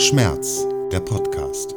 Schmerz, 0.00 0.66
der 0.90 1.00
Podcast. 1.00 1.74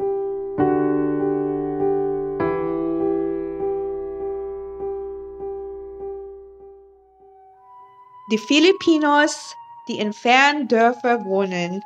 Die 8.31 8.37
Filipinos, 8.37 9.53
die 9.89 9.99
in 9.99 10.13
fernen 10.13 10.69
Dörfern 10.69 11.25
wohnen, 11.25 11.83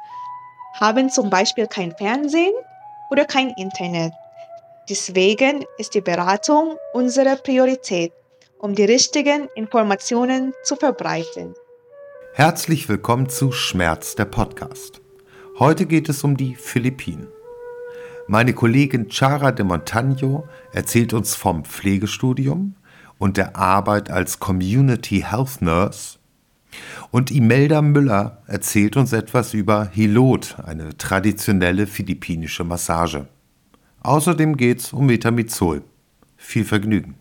haben 0.80 1.10
zum 1.10 1.32
Beispiel 1.32 1.66
kein 1.66 1.92
Fernsehen 1.98 2.54
oder 3.10 3.26
kein 3.26 3.50
Internet. 3.58 4.14
Deswegen 4.88 5.66
ist 5.80 5.96
die 5.96 6.02
Beratung 6.02 6.78
unsere 6.94 7.38
Priorität, 7.38 8.14
um 8.60 8.76
die 8.76 8.86
richtigen 8.86 9.50
Informationen 9.56 10.54
zu 10.64 10.76
verbreiten. 10.76 11.56
Herzlich 12.34 12.88
willkommen 12.88 13.28
zu 13.28 13.52
Schmerz 13.52 14.14
der 14.14 14.26
Podcast. 14.26 15.02
Heute 15.60 15.88
geht 15.88 16.08
es 16.08 16.24
um 16.24 16.38
die 16.38 16.54
Philippinen. 16.54 17.26
Meine 18.28 18.54
Kollegin 18.54 19.10
Chara 19.10 19.52
de 19.52 19.66
Montagno 19.66 20.48
erzählt 20.72 21.14
uns 21.14 21.34
vom 21.34 21.66
Pflegestudium 21.66 22.76
und 23.18 23.38
der 23.38 23.56
Arbeit 23.56 24.12
als 24.12 24.40
Community 24.40 25.26
Health 25.28 25.64
Nurse. 25.64 26.20
Und 27.10 27.32
Imelda 27.32 27.82
Müller 27.82 28.44
erzählt 28.46 28.98
uns 28.98 29.14
etwas 29.14 29.56
über 29.56 29.86
Hilot, 29.88 30.58
eine 30.64 30.96
traditionelle 30.96 31.88
philippinische 31.88 32.64
Massage. 32.64 33.26
Außerdem 34.04 34.58
geht 34.58 34.82
es 34.82 34.94
um 34.94 35.08
Metamizol. 35.08 35.82
Viel 36.36 36.66
Vergnügen. 36.66 37.16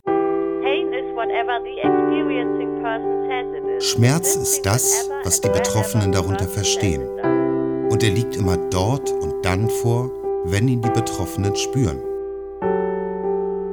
Schmerz 3.81 4.37
ist 4.37 4.67
das, 4.67 5.09
was 5.25 5.41
die 5.41 5.49
Betroffenen 5.49 6.13
darunter 6.13 6.47
verstehen. 6.47 7.16
Und 7.97 8.03
er 8.03 8.11
liegt 8.11 8.37
immer 8.37 8.59
dort 8.59 9.11
und 9.11 9.43
dann 9.43 9.71
vor, 9.71 10.11
wenn 10.45 10.69
ihn 10.69 10.83
die 10.83 10.91
Betroffenen 10.91 11.57
spüren. 11.57 11.97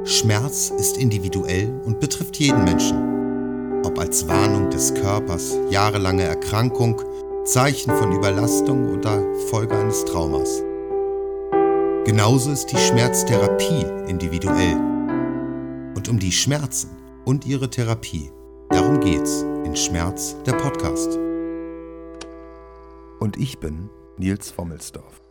Schmerz 0.06 0.72
ist 0.80 0.96
individuell 0.96 1.82
und 1.84 2.00
betrifft 2.00 2.38
jeden 2.38 2.64
Menschen. 2.64 3.84
Ob 3.84 4.00
als 4.00 4.26
Warnung 4.30 4.70
des 4.70 4.94
Körpers, 4.94 5.58
jahrelange 5.70 6.24
Erkrankung, 6.24 7.02
Zeichen 7.44 7.94
von 7.98 8.14
Überlastung 8.14 8.98
oder 8.98 9.22
Folge 9.50 9.76
eines 9.76 10.06
Traumas. 10.06 10.64
Genauso 12.06 12.52
ist 12.52 12.68
die 12.68 12.78
Schmerztherapie 12.78 13.86
individuell. 14.08 14.78
Und 15.98 16.08
um 16.08 16.18
die 16.18 16.32
Schmerzen 16.32 16.92
und 17.26 17.46
ihre 17.46 17.70
Therapie, 17.70 18.32
darum 18.70 19.02
geht's 19.02 19.42
in 19.66 19.76
Schmerz 19.76 20.38
der 20.46 20.54
Podcast. 20.54 21.20
Und 23.20 23.36
ich 23.36 23.60
bin 23.60 23.90
Nils 24.17 24.52
Vommelsdorf. 24.52 25.22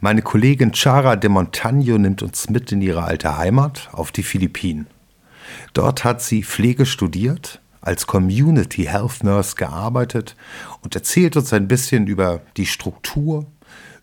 Meine 0.00 0.22
Kollegin 0.22 0.72
Chara 0.72 1.16
de 1.16 1.30
Montagno 1.30 1.98
nimmt 1.98 2.22
uns 2.22 2.50
mit 2.50 2.72
in 2.72 2.82
ihre 2.82 3.04
alte 3.04 3.36
Heimat 3.38 3.88
auf 3.92 4.12
die 4.12 4.22
Philippinen. 4.22 4.86
Dort 5.72 6.04
hat 6.04 6.22
sie 6.22 6.42
Pflege 6.42 6.86
studiert, 6.86 7.60
als 7.80 8.06
Community 8.06 8.84
Health 8.84 9.22
Nurse 9.22 9.54
gearbeitet 9.56 10.36
und 10.82 10.94
erzählt 10.94 11.36
uns 11.36 11.52
ein 11.52 11.68
bisschen 11.68 12.06
über 12.06 12.40
die 12.56 12.66
Struktur 12.66 13.46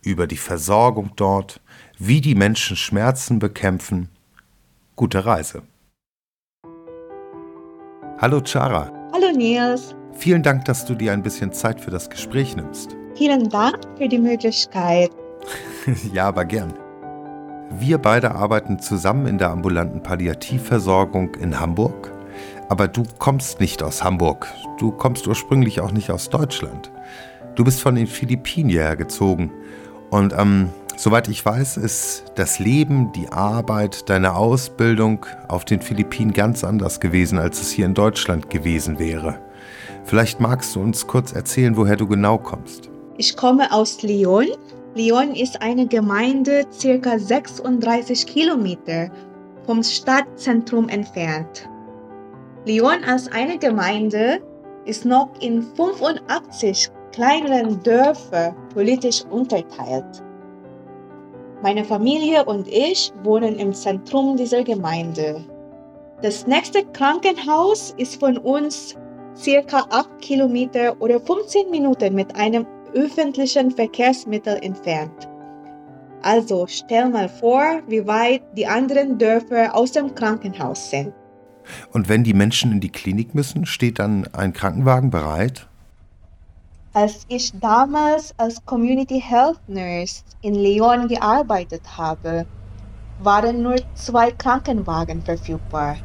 über 0.04 0.28
die 0.28 0.38
Versorgung 0.38 1.12
dort, 1.16 1.62
wie 1.98 2.22
die 2.22 2.36
Menschen 2.36 2.76
Schmerzen 2.76 3.40
bekämpfen. 3.40 4.10
Gute 4.96 5.26
Reise. 5.26 5.64
Hallo 8.20 8.42
Chara. 8.42 8.92
Hallo 9.12 9.32
Nils. 9.36 9.96
Vielen 10.14 10.44
Dank, 10.44 10.66
dass 10.66 10.86
du 10.86 10.96
dir 10.96 11.12
ein 11.12 11.24
bisschen 11.24 11.52
Zeit 11.52 11.82
für 11.82 11.92
das 11.92 12.10
Gespräch 12.10 12.56
nimmst. 12.56 12.96
Vielen 13.16 13.50
Dank 13.50 13.80
für 13.98 14.08
die 14.08 14.20
Möglichkeit. 14.20 15.12
ja, 16.14 16.28
aber 16.28 16.46
gern. 16.46 16.74
Wir 17.72 17.98
beide 17.98 18.36
arbeiten 18.36 18.80
zusammen 18.80 19.26
in 19.26 19.38
der 19.38 19.50
ambulanten 19.50 20.04
Palliativversorgung 20.04 21.36
in 21.36 21.60
Hamburg. 21.60 22.12
Aber 22.70 22.88
du 22.88 23.04
kommst 23.20 23.60
nicht 23.60 23.84
aus 23.84 24.04
Hamburg. 24.04 24.48
Du 24.80 24.92
kommst 24.92 25.28
ursprünglich 25.28 25.82
auch 25.82 25.92
nicht 25.92 26.10
aus 26.12 26.30
Deutschland. 26.30 26.92
Du 27.56 27.64
bist 27.64 27.82
von 27.82 27.96
den 27.96 28.08
Philippinen 28.08 28.70
hierher 28.70 28.96
gezogen 28.96 29.52
und 30.10 30.34
ähm, 30.38 30.70
soweit 30.96 31.28
ich 31.28 31.44
weiß, 31.44 31.78
ist 31.78 32.26
das 32.36 32.60
Leben, 32.60 33.12
die 33.14 33.30
Arbeit, 33.30 34.10
deine 34.10 34.36
Ausbildung 34.36 35.26
auf 35.48 35.66
den 35.66 35.82
Philippinen 35.82 36.34
ganz 36.34 36.64
anders 36.64 37.00
gewesen, 37.00 37.40
als 37.40 37.62
es 37.62 37.72
hier 37.72 37.86
in 37.86 37.94
Deutschland 37.94 38.50
gewesen 38.50 39.00
wäre. 39.00 39.40
Vielleicht 40.06 40.40
magst 40.40 40.76
du 40.76 40.82
uns 40.82 41.08
kurz 41.08 41.32
erzählen, 41.34 41.78
woher 41.78 41.96
du 41.96 42.08
genau 42.08 42.38
kommst. 42.38 42.90
Ich 43.18 43.36
komme 43.36 43.72
aus 43.72 44.02
Lyon. 44.02 44.48
Lyon 44.96 45.34
ist 45.34 45.62
eine 45.62 45.88
Gemeinde 45.88 46.66
circa 46.72 47.18
36 47.18 48.26
Kilometer 48.26 49.10
vom 49.66 49.82
Stadtzentrum 49.82 50.90
entfernt. 50.90 51.70
Lyon 52.66 53.04
als 53.06 53.32
eine 53.32 53.58
Gemeinde 53.58 54.42
ist 54.86 55.06
noch 55.06 55.30
in 55.40 55.62
85 55.62 56.90
kleineren 57.12 57.82
Dörfer 57.84 58.56
politisch 58.74 59.24
unterteilt. 59.30 60.24
Meine 61.62 61.86
Familie 61.86 62.44
und 62.44 62.68
ich 62.68 63.14
wohnen 63.24 63.56
im 63.56 63.74
Zentrum 63.74 64.36
dieser 64.36 64.64
Gemeinde. 64.64 65.44
Das 66.22 66.46
nächste 66.48 66.84
Krankenhaus 66.86 67.94
ist 67.98 68.20
von 68.20 68.38
uns 68.38 68.96
circa 69.36 69.86
8 69.90 70.22
Kilometer 70.22 71.00
oder 71.02 71.20
15 71.20 71.70
Minuten 71.70 72.16
mit 72.16 72.36
einem 72.36 72.66
öffentlichen 72.94 73.72
Verkehrsmittel 73.72 74.58
entfernt. 74.62 75.28
Also 76.22 76.68
stell 76.68 77.10
mal 77.10 77.28
vor, 77.28 77.82
wie 77.88 78.06
weit 78.08 78.42
die 78.56 78.66
anderen 78.66 79.18
Dörfer 79.18 79.76
aus 79.76 79.92
dem 79.92 80.16
Krankenhaus 80.16 80.90
sind. 80.90 81.14
Und 81.92 82.10
wenn 82.10 82.24
die 82.24 82.34
Menschen 82.34 82.72
in 82.72 82.80
die 82.80 82.92
Klinik 82.92 83.36
müssen, 83.36 83.66
steht 83.66 84.00
dann 84.00 84.28
ein 84.34 84.54
Krankenwagen 84.54 85.10
bereit? 85.10 85.68
Als 86.94 87.26
ich 87.28 87.52
damals 87.60 88.34
als 88.38 88.64
Community 88.66 89.20
Health 89.20 89.60
Nurse 89.68 90.24
in 90.42 90.56
Lyon 90.56 91.08
gearbeitet 91.08 91.82
habe, 91.98 92.46
waren 93.22 93.64
nur 93.64 93.76
zwei 93.96 94.32
Krankenwagen 94.32 95.22
verfügbar. 95.22 95.98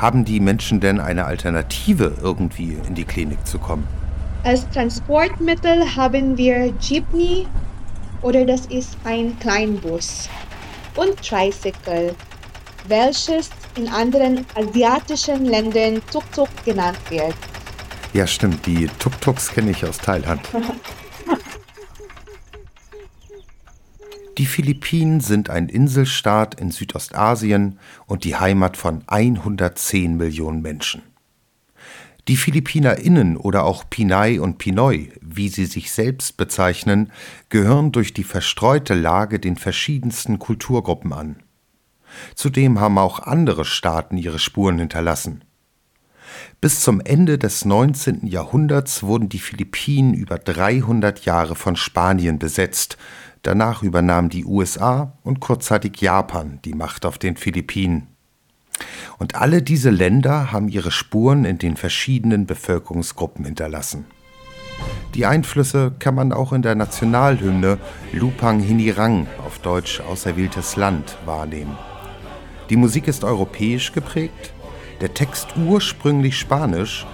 Haben 0.00 0.24
die 0.24 0.38
Menschen 0.38 0.78
denn 0.78 1.00
eine 1.00 1.24
Alternative, 1.24 2.14
irgendwie 2.22 2.78
in 2.86 2.94
die 2.94 3.04
Klinik 3.04 3.44
zu 3.44 3.58
kommen? 3.58 3.84
Als 4.44 4.68
Transportmittel 4.70 5.96
haben 5.96 6.38
wir 6.38 6.72
Jeepney 6.80 7.48
oder 8.22 8.44
das 8.44 8.66
ist 8.66 8.96
ein 9.02 9.36
Kleinbus 9.40 10.28
und 10.94 11.20
Tricycle, 11.20 12.14
welches 12.86 13.50
in 13.76 13.88
anderen 13.88 14.46
asiatischen 14.54 15.46
Ländern 15.46 16.00
Tuk-Tuk 16.12 16.48
genannt 16.64 16.98
wird. 17.08 17.34
Ja, 18.12 18.24
stimmt. 18.24 18.64
Die 18.66 18.86
Tuk-Tuks 19.00 19.50
kenne 19.50 19.72
ich 19.72 19.84
aus 19.84 19.98
Thailand. 19.98 20.42
Die 24.38 24.46
Philippinen 24.46 25.20
sind 25.20 25.50
ein 25.50 25.68
Inselstaat 25.68 26.60
in 26.60 26.70
Südostasien 26.70 27.80
und 28.06 28.22
die 28.22 28.36
Heimat 28.36 28.76
von 28.76 29.02
110 29.08 30.16
Millionen 30.16 30.62
Menschen. 30.62 31.02
Die 32.28 32.36
PhilippinerInnen 32.36 33.36
oder 33.36 33.64
auch 33.64 33.90
Pinay 33.90 34.38
und 34.38 34.58
Pinoy, 34.58 35.10
wie 35.20 35.48
sie 35.48 35.66
sich 35.66 35.90
selbst 35.90 36.36
bezeichnen, 36.36 37.10
gehören 37.48 37.90
durch 37.90 38.14
die 38.14 38.22
verstreute 38.22 38.94
Lage 38.94 39.40
den 39.40 39.56
verschiedensten 39.56 40.38
Kulturgruppen 40.38 41.12
an. 41.12 41.42
Zudem 42.36 42.78
haben 42.78 42.98
auch 42.98 43.18
andere 43.18 43.64
Staaten 43.64 44.16
ihre 44.16 44.38
Spuren 44.38 44.78
hinterlassen. 44.78 45.42
Bis 46.60 46.80
zum 46.80 47.00
Ende 47.00 47.38
des 47.38 47.64
19. 47.64 48.26
Jahrhunderts 48.26 49.02
wurden 49.02 49.28
die 49.28 49.38
Philippinen 49.38 50.14
über 50.14 50.38
300 50.38 51.24
Jahre 51.24 51.54
von 51.54 51.76
Spanien 51.76 52.38
besetzt. 52.38 52.98
Danach 53.42 53.82
übernahmen 53.82 54.28
die 54.28 54.44
USA 54.44 55.12
und 55.22 55.40
kurzzeitig 55.40 56.00
Japan 56.00 56.58
die 56.64 56.74
Macht 56.74 57.06
auf 57.06 57.18
den 57.18 57.36
Philippinen. 57.36 58.08
Und 59.18 59.34
alle 59.34 59.62
diese 59.62 59.90
Länder 59.90 60.52
haben 60.52 60.68
ihre 60.68 60.90
Spuren 60.90 61.44
in 61.44 61.58
den 61.58 61.76
verschiedenen 61.76 62.46
Bevölkerungsgruppen 62.46 63.44
hinterlassen. 63.44 64.06
Die 65.14 65.26
Einflüsse 65.26 65.92
kann 65.98 66.14
man 66.14 66.32
auch 66.32 66.52
in 66.52 66.62
der 66.62 66.74
Nationalhymne 66.74 67.78
Lupang 68.12 68.60
Hinirang, 68.60 69.26
auf 69.44 69.58
Deutsch 69.58 70.00
Auserwähltes 70.00 70.76
Land, 70.76 71.16
wahrnehmen. 71.24 71.76
Die 72.70 72.76
Musik 72.76 73.08
ist 73.08 73.24
europäisch 73.24 73.92
geprägt, 73.92 74.52
der 75.00 75.14
Text 75.14 75.48
ursprünglich 75.56 76.38
Spanisch, 76.38 77.06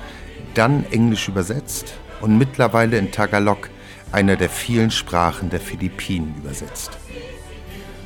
dann 0.54 0.84
Englisch 0.90 1.28
übersetzt 1.28 1.94
und 2.20 2.36
mittlerweile 2.36 2.98
in 2.98 3.12
Tagalog, 3.12 3.70
einer 4.12 4.36
der 4.36 4.48
vielen 4.48 4.90
Sprachen 4.90 5.50
der 5.50 5.60
Philippinen, 5.60 6.34
übersetzt. 6.38 6.92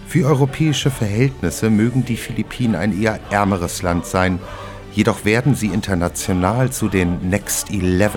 Für 0.07 0.27
europäische 0.27 0.91
Verhältnisse 0.91 1.71
mögen 1.71 2.05
die 2.05 2.17
Philippinen 2.17 2.75
ein 2.75 2.99
eher 2.99 3.21
ärmeres 3.31 3.83
Land 3.83 4.07
sein, 4.07 4.41
Jedoch 4.99 5.25
werden 5.25 5.55
sie 5.55 5.69
international 5.69 6.71
zu 6.71 6.89
den 6.89 7.29
Next 7.29 7.71
11, 7.71 8.15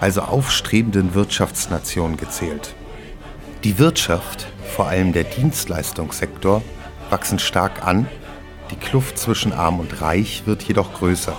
also 0.00 0.22
aufstrebenden 0.22 1.12
Wirtschaftsnationen 1.12 2.16
gezählt. 2.16 2.74
Die 3.64 3.78
Wirtschaft, 3.78 4.46
vor 4.74 4.86
allem 4.86 5.12
der 5.12 5.24
Dienstleistungssektor, 5.24 6.62
wachsen 7.10 7.38
stark 7.38 7.86
an, 7.86 8.08
die 8.70 8.76
Kluft 8.76 9.18
zwischen 9.18 9.52
arm 9.52 9.78
und 9.78 10.00
reich 10.00 10.44
wird 10.46 10.62
jedoch 10.62 10.94
größer. 10.94 11.36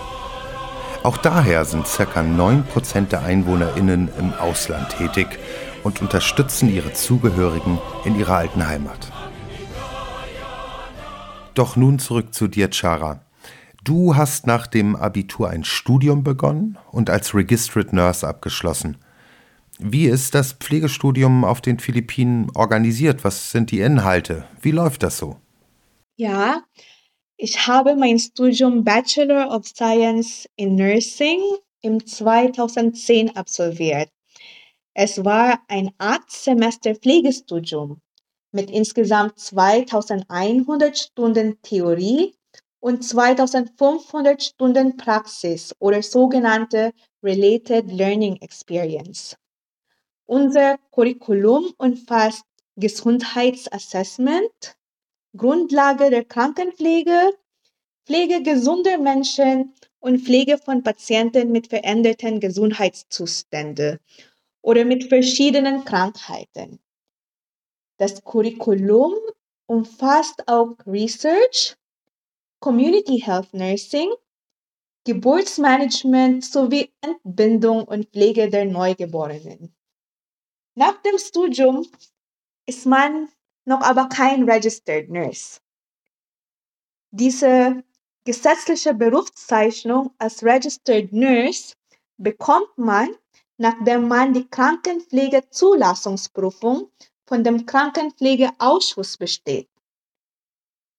Auch 1.01 1.18
daher 1.18 1.65
sind 1.65 1.85
ca. 1.85 2.19
9% 2.19 3.07
der 3.07 3.23
Einwohnerinnen 3.23 4.09
im 4.19 4.31
Ausland 4.33 4.89
tätig 4.89 5.39
und 5.87 6.01
unterstützen 6.01 6.67
ihre 6.69 6.91
Zugehörigen 6.91 7.79
in 8.03 8.19
ihrer 8.19 8.35
alten 8.35 8.67
Heimat. 8.67 9.09
Doch 11.53 11.77
nun 11.77 11.97
zurück 11.97 12.33
zu 12.33 12.49
dir, 12.49 12.69
Chara. 12.69 13.21
Du 13.85 14.17
hast 14.17 14.47
nach 14.47 14.67
dem 14.67 14.97
Abitur 14.97 15.49
ein 15.49 15.63
Studium 15.63 16.25
begonnen 16.25 16.77
und 16.91 17.09
als 17.09 17.33
Registered 17.33 17.93
Nurse 17.93 18.27
abgeschlossen. 18.27 18.97
Wie 19.79 20.07
ist 20.07 20.35
das 20.35 20.51
Pflegestudium 20.51 21.45
auf 21.45 21.61
den 21.61 21.79
Philippinen 21.79 22.51
organisiert? 22.53 23.23
Was 23.23 23.51
sind 23.51 23.71
die 23.71 23.79
Inhalte? 23.79 24.43
Wie 24.61 24.71
läuft 24.71 25.03
das 25.03 25.17
so? 25.17 25.37
Ja, 26.17 26.63
ich 27.37 27.65
habe 27.65 27.95
mein 27.95 28.19
Studium 28.19 28.83
Bachelor 28.83 29.55
of 29.55 29.65
Science 29.65 30.49
in 30.57 30.75
Nursing 30.75 31.39
im 31.81 32.05
2010 32.05 33.37
absolviert. 33.37 34.09
Es 34.99 35.23
war 35.23 35.61
ein 35.67 35.91
acht 35.99 36.31
Semester 36.31 36.95
Pflegestudium 36.95 38.01
mit 38.51 38.71
insgesamt 38.71 39.38
2100 39.38 40.97
Stunden 40.97 41.61
Theorie 41.61 42.33
und 42.79 43.03
2500 43.03 44.41
Stunden 44.41 44.97
Praxis 44.97 45.75
oder 45.77 46.01
sogenannte 46.01 46.94
Related 47.21 47.91
Learning 47.91 48.38
Experience. 48.38 49.38
Unser 50.25 50.79
Curriculum 50.89 51.71
umfasst 51.77 52.45
Gesundheitsassessment, 52.75 54.77
Grundlage 55.35 56.09
der 56.09 56.25
Krankenpflege, 56.25 57.33
Pflege 58.07 58.41
gesunder 58.41 58.97
Menschen 58.97 59.75
und 59.99 60.21
Pflege 60.21 60.57
von 60.57 60.81
Patienten 60.81 61.51
mit 61.51 61.67
veränderten 61.67 62.39
Gesundheitszuständen 62.39 63.99
oder 64.67 64.83
mit 64.83 65.05
verschiedenen 65.05 65.85
Krankheiten. 65.85 66.81
Das 67.95 68.21
Curriculum 68.21 69.13
umfasst 69.65 70.45
auch 70.45 70.75
Research, 70.85 71.77
Community 72.59 73.21
Health 73.21 73.53
Nursing, 73.53 74.11
Geburtsmanagement 75.05 76.43
sowie 76.43 76.93
Entbindung 76.99 77.85
und 77.85 78.09
Pflege 78.09 78.49
der 78.49 78.65
Neugeborenen. 78.65 79.73
Nach 80.75 81.01
dem 81.01 81.17
Studium 81.17 81.87
ist 82.65 82.85
man 82.85 83.29
noch 83.63 83.79
aber 83.79 84.09
kein 84.09 84.43
Registered 84.49 85.09
Nurse. 85.09 85.61
Diese 87.11 87.85
gesetzliche 88.25 88.93
Berufszeichnung 88.93 90.13
als 90.17 90.43
Registered 90.43 91.13
Nurse 91.13 91.73
bekommt 92.17 92.77
man, 92.77 93.15
nachdem 93.57 94.07
man 94.07 94.33
die 94.33 94.48
Krankenpflegezulassungsprüfung 94.48 96.89
von 97.25 97.44
dem 97.44 97.65
Krankenpflegeausschuss 97.65 99.18
besteht. 99.18 99.68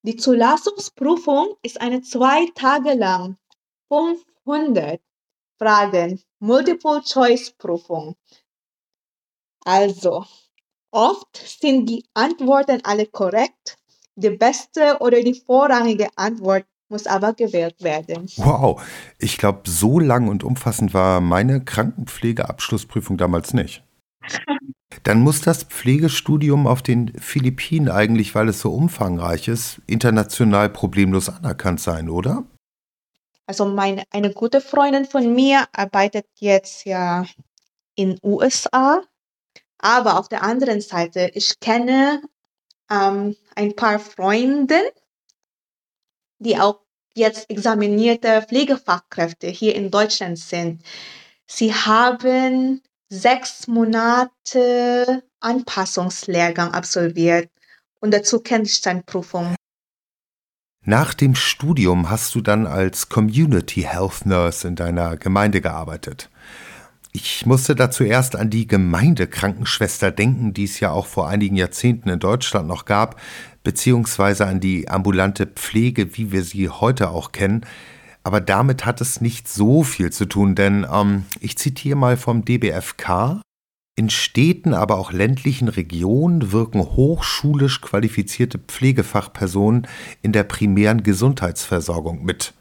Die 0.03 0.17
Zulassungsprüfung 0.17 1.57
ist 1.63 1.81
eine 1.81 2.03
zwei 2.03 2.47
Tage 2.55 2.95
lang 2.95 3.39
500 3.89 5.01
Fragen 5.59 6.21
Multiple-Choice-Prüfung. 6.41 8.17
Also, 9.65 10.27
Oft 10.91 11.37
sind 11.37 11.87
die 11.87 12.07
Antworten 12.15 12.81
alle 12.83 13.07
korrekt, 13.07 13.77
die 14.15 14.31
beste 14.31 14.99
oder 15.01 15.23
die 15.23 15.35
vorrangige 15.35 16.09
Antwort 16.17 16.65
muss 16.89 17.07
aber 17.07 17.33
gewählt 17.35 17.83
werden. 17.83 18.29
Wow, 18.37 18.83
ich 19.19 19.39
glaube, 19.39 19.69
so 19.69 19.99
lang 19.99 20.29
und 20.29 20.45
umfassend 20.45 20.95
war 20.95 21.21
meine 21.21 21.63
Krankenpflegeabschlussprüfung 21.65 23.17
damals 23.17 23.55
nicht. 23.55 23.83
Dann 25.03 25.21
muss 25.21 25.41
das 25.41 25.65
Pflegestudium 25.65 26.67
auf 26.67 26.83
den 26.83 27.13
Philippinen 27.19 27.91
eigentlich, 27.91 28.35
weil 28.35 28.49
es 28.49 28.61
so 28.61 28.73
umfangreich 28.73 29.49
ist, 29.49 29.81
international 29.87 30.71
problemlos 30.71 31.29
anerkannt 31.29 31.81
sein, 31.81 32.09
oder? 32.09 32.45
Also 33.47 33.67
meine, 33.67 34.05
eine 34.11 34.33
gute 34.33 34.61
Freundin 34.61 35.05
von 35.05 35.35
mir 35.35 35.65
arbeitet 35.73 36.27
jetzt 36.39 36.85
ja 36.85 37.25
in 37.95 38.19
USA 38.23 39.03
aber 39.79 40.19
auf 40.19 40.29
der 40.29 40.43
anderen 40.43 40.81
Seite, 40.81 41.31
ich 41.35 41.61
kenne 41.61 42.23
ähm, 42.91 43.37
ein 43.55 43.77
paar 43.77 43.99
Freunde, 43.99 44.77
die 46.39 46.59
auch 46.59 46.81
jetzt 47.15 47.51
examinierte 47.51 48.43
Pflegefachkräfte 48.43 49.49
hier 49.49 49.75
in 49.75 49.91
Deutschland 49.91 50.39
sind. 50.39 50.83
Sie 51.47 51.75
haben 51.75 52.83
sechs 53.09 53.67
Monate 53.67 55.23
Anpassungslehrgang 55.41 56.73
absolviert 56.73 57.51
und 58.01 58.13
dazu 58.13 58.41
Kenntnisstandprüfung. 58.41 59.55
Nach 60.85 61.13
dem 61.15 61.35
Studium 61.35 62.09
hast 62.09 62.35
du 62.35 62.41
dann 62.41 62.67
als 62.67 63.09
Community 63.09 63.83
Health 63.83 64.25
Nurse 64.25 64.67
in 64.67 64.77
deiner 64.77 65.17
Gemeinde 65.17 65.61
gearbeitet. 65.61 66.31
Ich 67.13 67.47
musste 67.47 67.75
da 67.75 67.91
zuerst 67.91 68.37
an 68.37 68.51
die 68.51 68.67
Gemeindekrankenschwester 68.67 70.11
denken, 70.11 70.53
die 70.53 70.65
es 70.65 70.81
ja 70.81 70.91
auch 70.91 71.07
vor 71.07 71.29
einigen 71.29 71.57
Jahrzehnten 71.57 72.09
in 72.11 72.21
Deutschland 72.21 72.69
noch 72.69 72.85
gab, 72.85 73.21
beziehungsweise 73.69 74.47
an 74.47 74.61
die 74.61 74.89
ambulante 74.89 75.45
Pflege, 75.45 76.17
wie 76.17 76.33
wir 76.33 76.43
sie 76.43 76.71
heute 76.71 77.11
auch 77.11 77.33
kennen. 77.33 77.67
Aber 78.23 78.41
damit 78.41 78.87
hat 78.87 79.03
es 79.03 79.21
nicht 79.21 79.47
so 79.47 79.83
viel 79.83 80.11
zu 80.11 80.25
tun, 80.25 80.55
denn 80.55 80.87
ähm, 80.91 81.27
ich 81.39 81.59
zitiere 81.59 81.95
mal 81.95 82.17
vom 82.17 82.47
DBFK. 82.47 83.43
In 83.95 84.09
Städten, 84.09 84.73
aber 84.73 84.97
auch 84.97 85.13
ländlichen 85.13 85.69
Regionen 85.69 86.51
wirken 86.51 86.81
hochschulisch 86.81 87.83
qualifizierte 87.83 88.59
Pflegefachpersonen 88.59 89.87
in 90.23 90.33
der 90.33 90.45
primären 90.45 91.03
Gesundheitsversorgung 91.03 92.25
mit. 92.25 92.55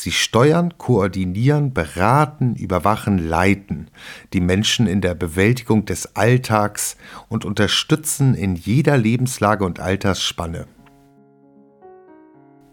Sie 0.00 0.12
steuern, 0.12 0.78
koordinieren, 0.78 1.74
beraten, 1.74 2.54
überwachen, 2.54 3.18
leiten 3.18 3.90
die 4.32 4.40
Menschen 4.40 4.86
in 4.86 5.02
der 5.02 5.14
Bewältigung 5.14 5.84
des 5.84 6.16
Alltags 6.16 6.96
und 7.28 7.44
unterstützen 7.44 8.34
in 8.34 8.56
jeder 8.56 8.96
Lebenslage 8.96 9.62
und 9.62 9.78
Altersspanne. 9.78 10.66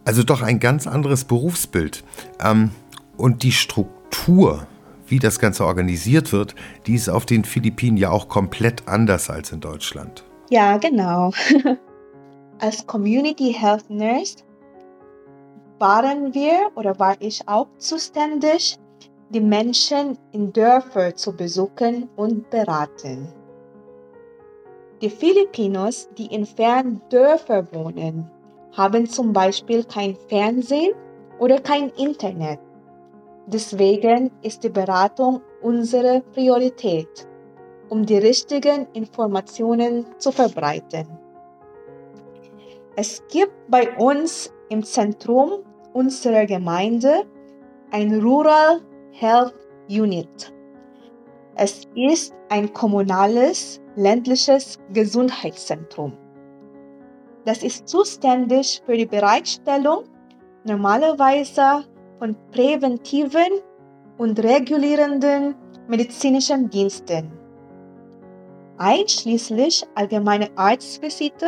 Also 0.06 0.24
doch 0.24 0.42
ein 0.42 0.62
ganz 0.62 0.88
anderes 0.88 1.26
Berufsbild. 1.26 2.06
Ähm, 2.40 2.72
und 3.18 3.44
die 3.44 3.52
Struktur, 3.52 4.66
wie 5.06 5.20
das 5.20 5.40
Ganze 5.40 5.66
organisiert 5.66 6.32
wird, 6.32 6.56
die 6.86 6.96
ist 6.96 7.10
auf 7.10 7.26
den 7.26 7.44
Philippinen 7.44 7.98
ja 7.98 8.10
auch 8.10 8.30
komplett 8.30 8.88
anders 8.88 9.30
als 9.30 9.52
in 9.52 9.60
Deutschland. 9.60 10.24
Ja, 10.50 10.78
genau. 10.78 11.34
Als 12.60 12.88
Community 12.88 13.54
Health 13.54 13.90
Nurse 13.90 14.47
waren 15.80 16.34
wir 16.34 16.72
oder 16.76 16.98
war 17.00 17.16
ich 17.20 17.48
auch 17.48 17.68
zuständig, 17.78 18.78
die 19.30 19.42
Menschen 19.42 20.18
in 20.32 20.54
Dörfer 20.54 21.16
zu 21.16 21.36
besuchen 21.36 22.10
und 22.16 22.50
beraten. 22.50 23.28
Die 25.02 25.10
Filipinos, 25.10 26.10
die 26.18 26.28
in 26.28 26.46
fernen 26.46 27.02
Dörfern 27.10 27.68
wohnen, 27.72 28.32
haben 28.72 29.06
zum 29.08 29.34
Beispiel 29.34 29.84
kein 29.84 30.16
Fernsehen 30.28 30.94
oder 31.40 31.60
kein 31.60 31.90
Internet. 31.90 32.60
Deswegen 33.46 34.32
ist 34.42 34.64
die 34.64 34.70
Beratung 34.70 35.42
unsere 35.62 36.22
Priorität, 36.34 37.28
um 37.90 38.06
die 38.06 38.18
richtigen 38.18 38.88
Informationen 38.94 40.06
zu 40.18 40.32
verbreiten. 40.32 41.08
Es 42.96 43.22
gibt 43.30 43.54
bei 43.70 43.96
uns 43.98 44.52
im 44.70 44.84
Zentrum 44.84 45.64
unserer 45.98 46.46
Gemeinde 46.46 47.24
ein 47.90 48.22
Rural 48.22 48.82
Health 49.14 49.56
Unit. 49.90 50.54
Es 51.56 51.88
ist 51.96 52.36
ein 52.50 52.72
kommunales 52.72 53.82
ländliches 53.96 54.78
Gesundheitszentrum. 54.94 56.14
Das 57.46 57.64
ist 57.64 57.88
zuständig 57.88 58.84
für 58.86 58.96
die 58.96 59.08
Bereitstellung 59.08 60.04
normalerweise 60.66 61.84
von 62.20 62.36
präventiven 62.52 63.62
und 64.20 64.38
regulierenden 64.44 65.56
medizinischen 65.88 66.70
Diensten, 66.70 67.32
einschließlich 68.78 69.84
allgemeine 69.96 70.50
Arztvisite 70.58 71.48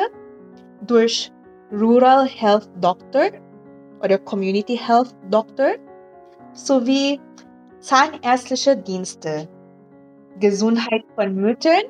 durch 0.88 1.32
Rural 1.72 2.26
Health 2.26 2.68
Doctor 2.82 3.30
oder 4.04 4.18
Community 4.18 4.78
Health 4.78 5.16
Doctor 5.30 5.74
sowie 6.54 7.20
zahnärztliche 7.80 8.76
Dienste, 8.76 9.48
Gesundheit 10.40 11.04
von 11.16 11.36
Müttern, 11.36 11.84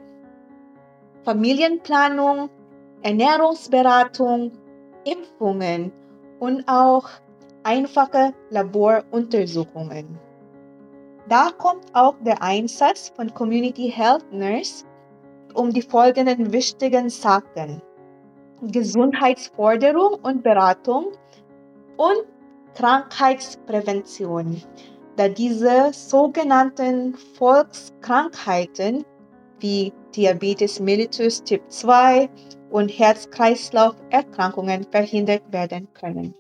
Familienplanung, 1.23 2.49
Ernährungsberatung, 3.01 4.51
Impfungen 5.05 5.91
und 6.39 6.63
auch 6.67 7.07
einfache 7.63 8.33
Laboruntersuchungen. 8.49 10.17
Da 11.27 11.51
kommt 11.57 11.85
auch 11.93 12.15
der 12.25 12.41
Einsatz 12.41 13.13
von 13.15 13.33
Community 13.33 13.91
Health 13.91 14.25
Nurse 14.31 14.85
um 15.53 15.71
die 15.71 15.81
folgenden 15.81 16.51
wichtigen 16.51 17.09
Sachen. 17.09 17.81
Gesundheitsforderung 18.61 20.15
und 20.21 20.43
Beratung 20.43 21.11
und 22.00 22.25
Krankheitsprävention, 22.75 24.63
da 25.18 25.27
diese 25.27 25.91
sogenannten 25.91 27.13
Volkskrankheiten 27.38 29.03
wie 29.60 29.91
Diabetes 30.15 30.79
mellitus 30.79 31.44
Typ 31.44 31.62
2 31.68 32.29
und 32.70 32.88
Herz-Kreislauf-Erkrankungen 32.88 34.86
verhindert 34.89 35.44
werden 35.51 35.89
können. 35.94 36.34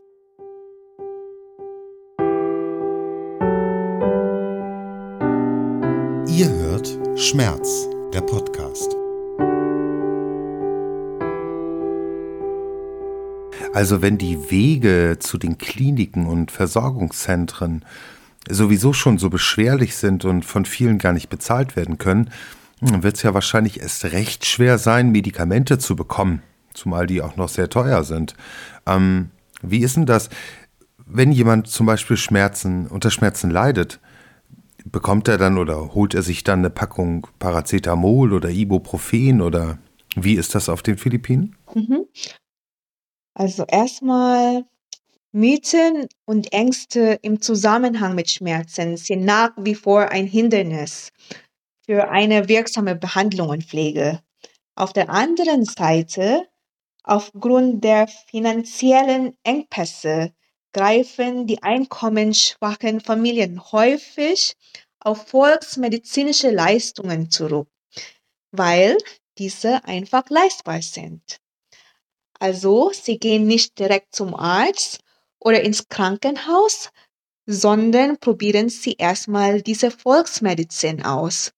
Ihr 6.27 6.49
hört 6.49 7.19
Schmerz, 7.19 7.89
der 8.13 8.21
Podcast. 8.21 8.98
Also 13.79 14.01
wenn 14.01 14.17
die 14.17 14.51
Wege 14.51 15.19
zu 15.21 15.37
den 15.37 15.57
Kliniken 15.57 16.25
und 16.25 16.51
Versorgungszentren 16.51 17.85
sowieso 18.49 18.91
schon 18.91 19.17
so 19.17 19.29
beschwerlich 19.29 19.95
sind 19.95 20.25
und 20.25 20.43
von 20.43 20.65
vielen 20.65 20.97
gar 20.97 21.13
nicht 21.13 21.29
bezahlt 21.29 21.77
werden 21.77 21.97
können, 21.97 22.29
wird 22.81 23.15
es 23.15 23.23
ja 23.23 23.33
wahrscheinlich 23.33 23.79
erst 23.79 24.03
recht 24.11 24.45
schwer 24.45 24.79
sein, 24.79 25.13
Medikamente 25.13 25.77
zu 25.77 25.95
bekommen, 25.95 26.41
zumal 26.73 27.07
die 27.07 27.21
auch 27.21 27.37
noch 27.37 27.47
sehr 27.47 27.69
teuer 27.69 28.03
sind. 28.03 28.35
Ähm, 28.85 29.29
wie 29.61 29.79
ist 29.79 29.95
denn 29.95 30.05
das, 30.05 30.29
wenn 31.05 31.31
jemand 31.31 31.67
zum 31.67 31.85
Beispiel 31.85 32.17
Schmerzen, 32.17 32.85
unter 32.85 33.11
Schmerzen 33.11 33.49
leidet? 33.49 34.01
Bekommt 34.83 35.29
er 35.29 35.37
dann 35.37 35.57
oder 35.57 35.93
holt 35.93 36.13
er 36.15 36.21
sich 36.21 36.43
dann 36.43 36.59
eine 36.59 36.69
Packung 36.69 37.27
Paracetamol 37.39 38.33
oder 38.33 38.49
Ibuprofen 38.49 39.39
oder 39.39 39.77
wie 40.17 40.33
ist 40.33 40.53
das 40.53 40.67
auf 40.67 40.83
den 40.83 40.97
Philippinen? 40.97 41.55
Mhm. 41.73 42.07
Also 43.39 43.63
erstmal 43.63 44.65
Mythen 45.31 46.09
und 46.25 46.51
Ängste 46.51 47.19
im 47.21 47.39
Zusammenhang 47.39 48.13
mit 48.13 48.29
Schmerzen 48.29 48.97
sind 48.97 49.23
nach 49.23 49.51
wie 49.55 49.75
vor 49.75 50.09
ein 50.09 50.27
Hindernis 50.27 51.13
für 51.85 52.09
eine 52.09 52.49
wirksame 52.49 52.97
Behandlung 52.97 53.47
und 53.47 53.63
Pflege. 53.63 54.21
Auf 54.75 54.91
der 54.91 55.09
anderen 55.09 55.63
Seite, 55.63 56.49
aufgrund 57.03 57.81
der 57.85 58.09
finanziellen 58.09 59.37
Engpässe 59.43 60.33
greifen 60.73 61.47
die 61.47 61.63
einkommensschwachen 61.63 62.99
Familien 62.99 63.71
häufig 63.71 64.57
auf 64.99 65.29
volksmedizinische 65.29 66.49
Leistungen 66.49 67.31
zurück, 67.31 67.69
weil 68.51 68.97
diese 69.37 69.85
einfach 69.85 70.29
leistbar 70.29 70.81
sind. 70.81 71.39
Also 72.39 72.91
sie 72.93 73.19
gehen 73.19 73.45
nicht 73.45 73.77
direkt 73.77 74.15
zum 74.15 74.33
Arzt 74.33 75.01
oder 75.39 75.61
ins 75.61 75.87
Krankenhaus, 75.89 76.89
sondern 77.45 78.17
probieren 78.17 78.69
sie 78.69 78.93
erstmal 78.93 79.61
diese 79.61 79.91
Volksmedizin 79.91 81.03
aus. 81.03 81.51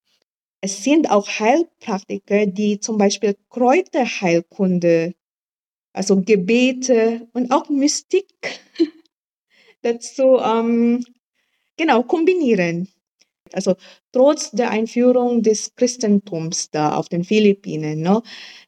Es 0.62 0.84
sind 0.84 1.10
auch 1.10 1.28
Heilpraktiker, 1.28 2.46
die 2.46 2.80
zum 2.80 2.98
Beispiel 2.98 3.36
Kräuterheilkunde, 3.50 5.16
also 5.94 6.22
Gebete 6.22 7.28
und 7.34 7.52
auch 7.52 7.70
Mystik 7.70 8.28
dazu 9.82 10.38
ähm, 10.38 11.04
genau 11.78 12.04
kombinieren. 12.04 12.88
Also 13.54 13.76
trotz 14.12 14.52
der 14.52 14.72
Einführung 14.72 15.42
des 15.42 15.76
Christentums 15.76 16.70
da 16.72 16.96
auf 16.96 17.10
den 17.10 17.24
Philippinen 17.24 18.02
ne, 18.02 18.22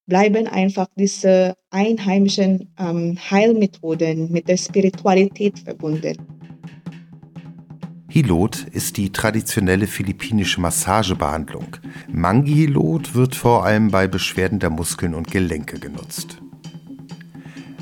bleiben 0.06 0.48
einfach 0.48 0.88
diese 0.96 1.56
einheimischen 1.70 2.74
ähm, 2.80 3.18
Heilmethoden 3.30 4.32
mit 4.32 4.48
der 4.48 4.58
Spiritualität 4.58 5.60
verbunden. 5.60 6.18
Hilot 8.14 8.68
ist 8.72 8.98
die 8.98 9.12
traditionelle 9.12 9.88
philippinische 9.88 10.62
Massagebehandlung. 10.62 11.78
Mangi-Hilot 12.12 13.16
wird 13.16 13.34
vor 13.34 13.66
allem 13.66 13.90
bei 13.90 14.08
Beschwerden 14.08 14.60
der 14.60 14.70
Muskeln 14.70 15.16
und 15.16 15.32
Gelenke 15.32 15.80
genutzt. 15.80 16.38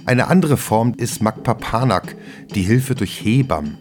Eine 0.05 0.27
andere 0.27 0.55
Form 0.55 0.93
ist 0.95 1.21
Magpapanak, 1.21 2.15
die 2.55 2.61
Hilfe 2.61 2.95
durch 2.95 3.23
Hebammen. 3.23 3.77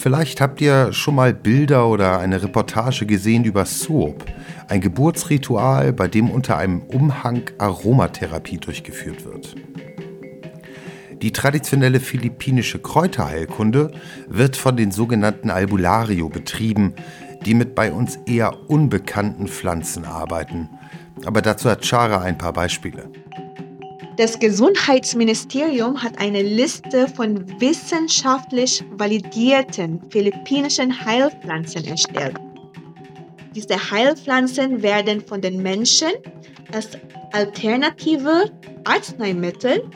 Vielleicht 0.00 0.40
habt 0.40 0.62
ihr 0.62 0.94
schon 0.94 1.14
mal 1.14 1.34
Bilder 1.34 1.86
oder 1.86 2.20
eine 2.20 2.42
Reportage 2.42 3.04
gesehen 3.04 3.44
über 3.44 3.66
Suop, 3.66 4.24
ein 4.66 4.80
Geburtsritual, 4.80 5.92
bei 5.92 6.08
dem 6.08 6.30
unter 6.30 6.56
einem 6.56 6.80
Umhang 6.80 7.42
Aromatherapie 7.58 8.56
durchgeführt 8.56 9.26
wird. 9.26 9.54
Die 11.20 11.32
traditionelle 11.32 12.00
philippinische 12.00 12.78
Kräuterheilkunde 12.78 13.90
wird 14.26 14.56
von 14.56 14.78
den 14.78 14.90
sogenannten 14.90 15.50
Albulario 15.50 16.30
betrieben, 16.30 16.94
die 17.44 17.52
mit 17.52 17.74
bei 17.74 17.92
uns 17.92 18.16
eher 18.24 18.70
unbekannten 18.70 19.48
Pflanzen 19.48 20.06
arbeiten. 20.06 20.70
Aber 21.26 21.42
dazu 21.42 21.68
hat 21.68 21.84
Chara 21.84 22.22
ein 22.22 22.38
paar 22.38 22.54
Beispiele. 22.54 23.10
Das 24.16 24.38
Gesundheitsministerium 24.38 26.02
hat 26.02 26.20
eine 26.20 26.42
Liste 26.42 27.08
von 27.08 27.60
wissenschaftlich 27.60 28.84
validierten 28.92 30.02
philippinischen 30.10 31.04
Heilpflanzen 31.04 31.84
erstellt. 31.86 32.36
Diese 33.54 33.76
Heilpflanzen 33.90 34.82
werden 34.82 35.20
von 35.20 35.40
den 35.40 35.62
Menschen 35.62 36.10
als 36.72 36.90
alternative 37.32 38.50
Arzneimittel 38.84 39.88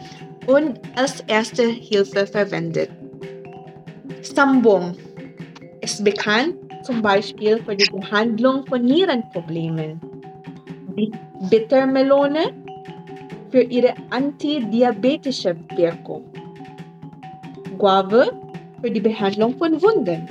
und 0.46 0.80
als 0.96 1.20
erste 1.26 1.64
Hilfe 1.64 2.26
verwendet. 2.26 2.90
Sambong 4.22 4.96
ist 5.80 6.02
bekannt 6.04 6.56
zum 6.82 7.02
Beispiel 7.02 7.62
für 7.62 7.76
die 7.76 7.90
Behandlung 7.90 8.66
von 8.66 8.84
Nierenproblemen. 8.84 10.00
Bittermelone 11.50 12.63
für 13.54 13.62
ihre 13.62 13.94
antidiabetische 14.10 15.54
Wirkung. 15.76 16.24
Guave 17.78 18.32
für 18.80 18.90
die 18.90 18.98
Behandlung 18.98 19.56
von 19.56 19.80
Wunden. 19.80 20.26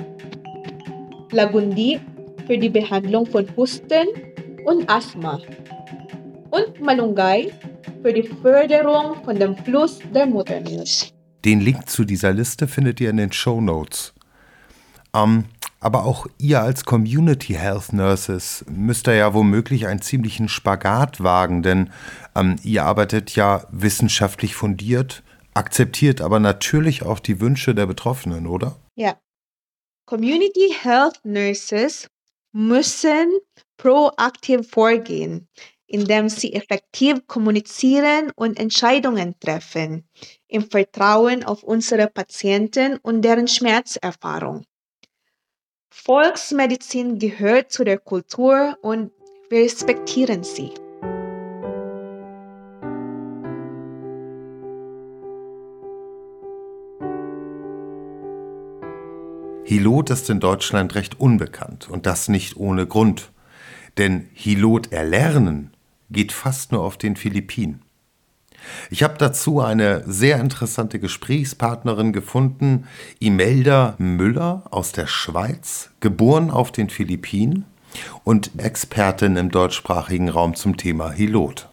Lagundi 1.30 1.98
für 2.46 2.58
die 2.58 2.68
Behandlung 2.68 3.24
von 3.24 3.48
Husten 3.56 4.08
und 4.66 4.90
Asthma. 4.90 5.40
Und 6.50 6.78
Malunggay 6.82 7.50
für 8.02 8.12
die 8.12 8.24
Förderung 8.24 9.24
von 9.24 9.38
dem 9.38 9.56
Fluss 9.56 10.00
der 10.14 10.26
Muttermilch. 10.26 11.10
Den 11.46 11.60
Link 11.62 11.88
zu 11.88 12.04
dieser 12.04 12.34
Liste 12.34 12.68
findet 12.68 13.00
ihr 13.00 13.08
in 13.08 13.16
den 13.16 13.32
Show 13.32 13.58
Notes. 13.58 14.12
Ähm, 15.14 15.46
aber 15.84 16.04
auch 16.04 16.26
ihr 16.38 16.62
als 16.62 16.84
Community 16.84 17.52
Health 17.54 17.92
Nurses 17.92 18.64
müsst 18.68 19.06
ihr 19.06 19.14
ja 19.14 19.34
womöglich 19.34 19.86
einen 19.86 20.00
ziemlichen 20.00 20.48
Spagat 20.48 21.22
wagen, 21.22 21.62
denn 21.62 21.90
ähm, 22.34 22.56
ihr 22.62 22.84
arbeitet 22.84 23.36
ja 23.36 23.66
wissenschaftlich 23.70 24.54
fundiert, 24.54 25.22
akzeptiert 25.52 26.20
aber 26.20 26.40
natürlich 26.40 27.02
auch 27.02 27.20
die 27.20 27.40
Wünsche 27.40 27.74
der 27.74 27.86
Betroffenen, 27.86 28.46
oder? 28.46 28.76
Ja. 28.94 29.16
Community 30.06 30.74
Health 30.82 31.20
Nurses 31.24 32.08
müssen 32.52 33.38
proaktiv 33.76 34.68
vorgehen 34.70 35.48
indem 35.86 36.28
sie 36.28 36.54
effektiv 36.54 37.26
kommunizieren 37.28 38.32
und 38.34 38.58
Entscheidungen 38.58 39.38
treffen, 39.38 40.08
im 40.48 40.68
Vertrauen 40.68 41.44
auf 41.44 41.62
unsere 41.62 42.08
Patienten 42.08 42.96
und 43.02 43.22
deren 43.22 43.46
Schmerzerfahrung. 43.46 44.64
Volksmedizin 45.96 47.18
gehört 47.20 47.70
zu 47.70 47.84
der 47.84 47.98
Kultur 47.98 48.76
und 48.82 49.12
wir 49.48 49.60
respektieren 49.60 50.42
sie. 50.42 50.72
Hilot 59.64 60.10
ist 60.10 60.28
in 60.28 60.40
Deutschland 60.40 60.96
recht 60.96 61.20
unbekannt 61.20 61.88
und 61.88 62.06
das 62.06 62.28
nicht 62.28 62.56
ohne 62.56 62.86
Grund. 62.86 63.30
Denn 63.96 64.28
Hilot 64.34 64.92
erlernen 64.92 65.74
geht 66.10 66.32
fast 66.32 66.72
nur 66.72 66.82
auf 66.82 66.98
den 66.98 67.14
Philippinen. 67.14 67.83
Ich 68.90 69.02
habe 69.02 69.14
dazu 69.18 69.60
eine 69.60 70.02
sehr 70.06 70.38
interessante 70.38 70.98
Gesprächspartnerin 70.98 72.12
gefunden, 72.12 72.86
Imelda 73.18 73.94
Müller 73.98 74.62
aus 74.70 74.92
der 74.92 75.06
Schweiz, 75.06 75.90
geboren 76.00 76.50
auf 76.50 76.72
den 76.72 76.90
Philippinen 76.90 77.66
und 78.24 78.50
Expertin 78.58 79.36
im 79.36 79.50
deutschsprachigen 79.50 80.28
Raum 80.28 80.54
zum 80.54 80.76
Thema 80.76 81.10
Hilot. 81.10 81.68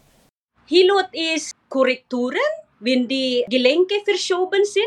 Hilot 0.66 1.08
ist 1.12 1.54
Korrekturen. 1.68 2.38
Wenn 2.80 3.06
die 3.06 3.44
Gelenke 3.48 3.94
verschoben 4.04 4.64
sind, 4.64 4.84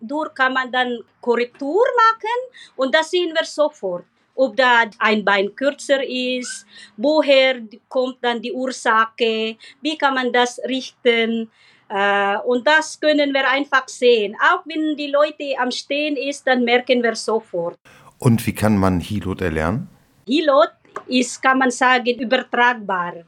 dadurch 0.00 0.34
kann 0.34 0.52
man 0.52 0.70
dann 0.70 0.98
Korrektur 1.20 1.82
machen 1.96 2.74
und 2.76 2.94
das 2.94 3.10
sehen 3.10 3.32
wir 3.34 3.44
sofort 3.44 4.04
ob 4.38 4.56
da 4.56 4.84
ein 4.98 5.24
Bein 5.24 5.54
kürzer 5.54 6.02
ist, 6.02 6.64
woher 6.96 7.60
kommt 7.88 8.18
dann 8.22 8.40
die 8.40 8.52
Ursache, 8.52 9.56
wie 9.82 9.98
kann 9.98 10.14
man 10.14 10.32
das 10.32 10.60
richten. 10.68 11.50
Uh, 11.90 12.38
und 12.44 12.66
das 12.66 13.00
können 13.00 13.32
wir 13.32 13.48
einfach 13.48 13.88
sehen. 13.88 14.36
Auch 14.40 14.60
wenn 14.66 14.94
die 14.94 15.10
Leute 15.10 15.56
am 15.58 15.70
Stehen 15.70 16.16
ist, 16.16 16.46
dann 16.46 16.62
merken 16.62 17.02
wir 17.02 17.16
sofort. 17.16 17.78
Und 18.18 18.46
wie 18.46 18.52
kann 18.52 18.76
man 18.76 19.00
Hilot 19.00 19.40
erlernen? 19.40 19.88
Hilot 20.26 20.74
ist, 21.06 21.40
kann 21.42 21.58
man 21.58 21.70
sagen, 21.70 22.20
übertragbar. 22.20 23.24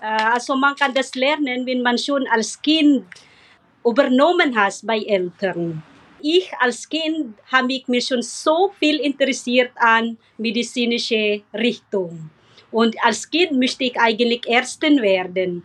Uh, 0.00 0.32
also 0.34 0.54
man 0.54 0.76
kann 0.76 0.94
das 0.94 1.14
lernen, 1.16 1.66
wenn 1.66 1.82
man 1.82 1.98
schon 1.98 2.26
als 2.28 2.62
Kind 2.62 3.04
übernommen 3.84 4.56
hat 4.56 4.80
bei 4.84 5.00
Eltern 5.00 5.82
ich 6.26 6.50
als 6.58 6.88
Kind 6.88 7.38
habe 7.52 7.72
ich 7.72 7.86
mich 7.86 8.06
schon 8.06 8.22
so 8.22 8.72
viel 8.80 8.98
interessiert 9.00 9.70
an 9.76 10.18
medizinische 10.38 11.42
Richtung. 11.54 12.30
Und 12.70 12.96
als 13.04 13.30
Kind 13.30 13.52
möchte 13.52 13.84
ich 13.84 13.96
eigentlich 13.98 14.48
Ärztin 14.48 15.00
werden. 15.00 15.62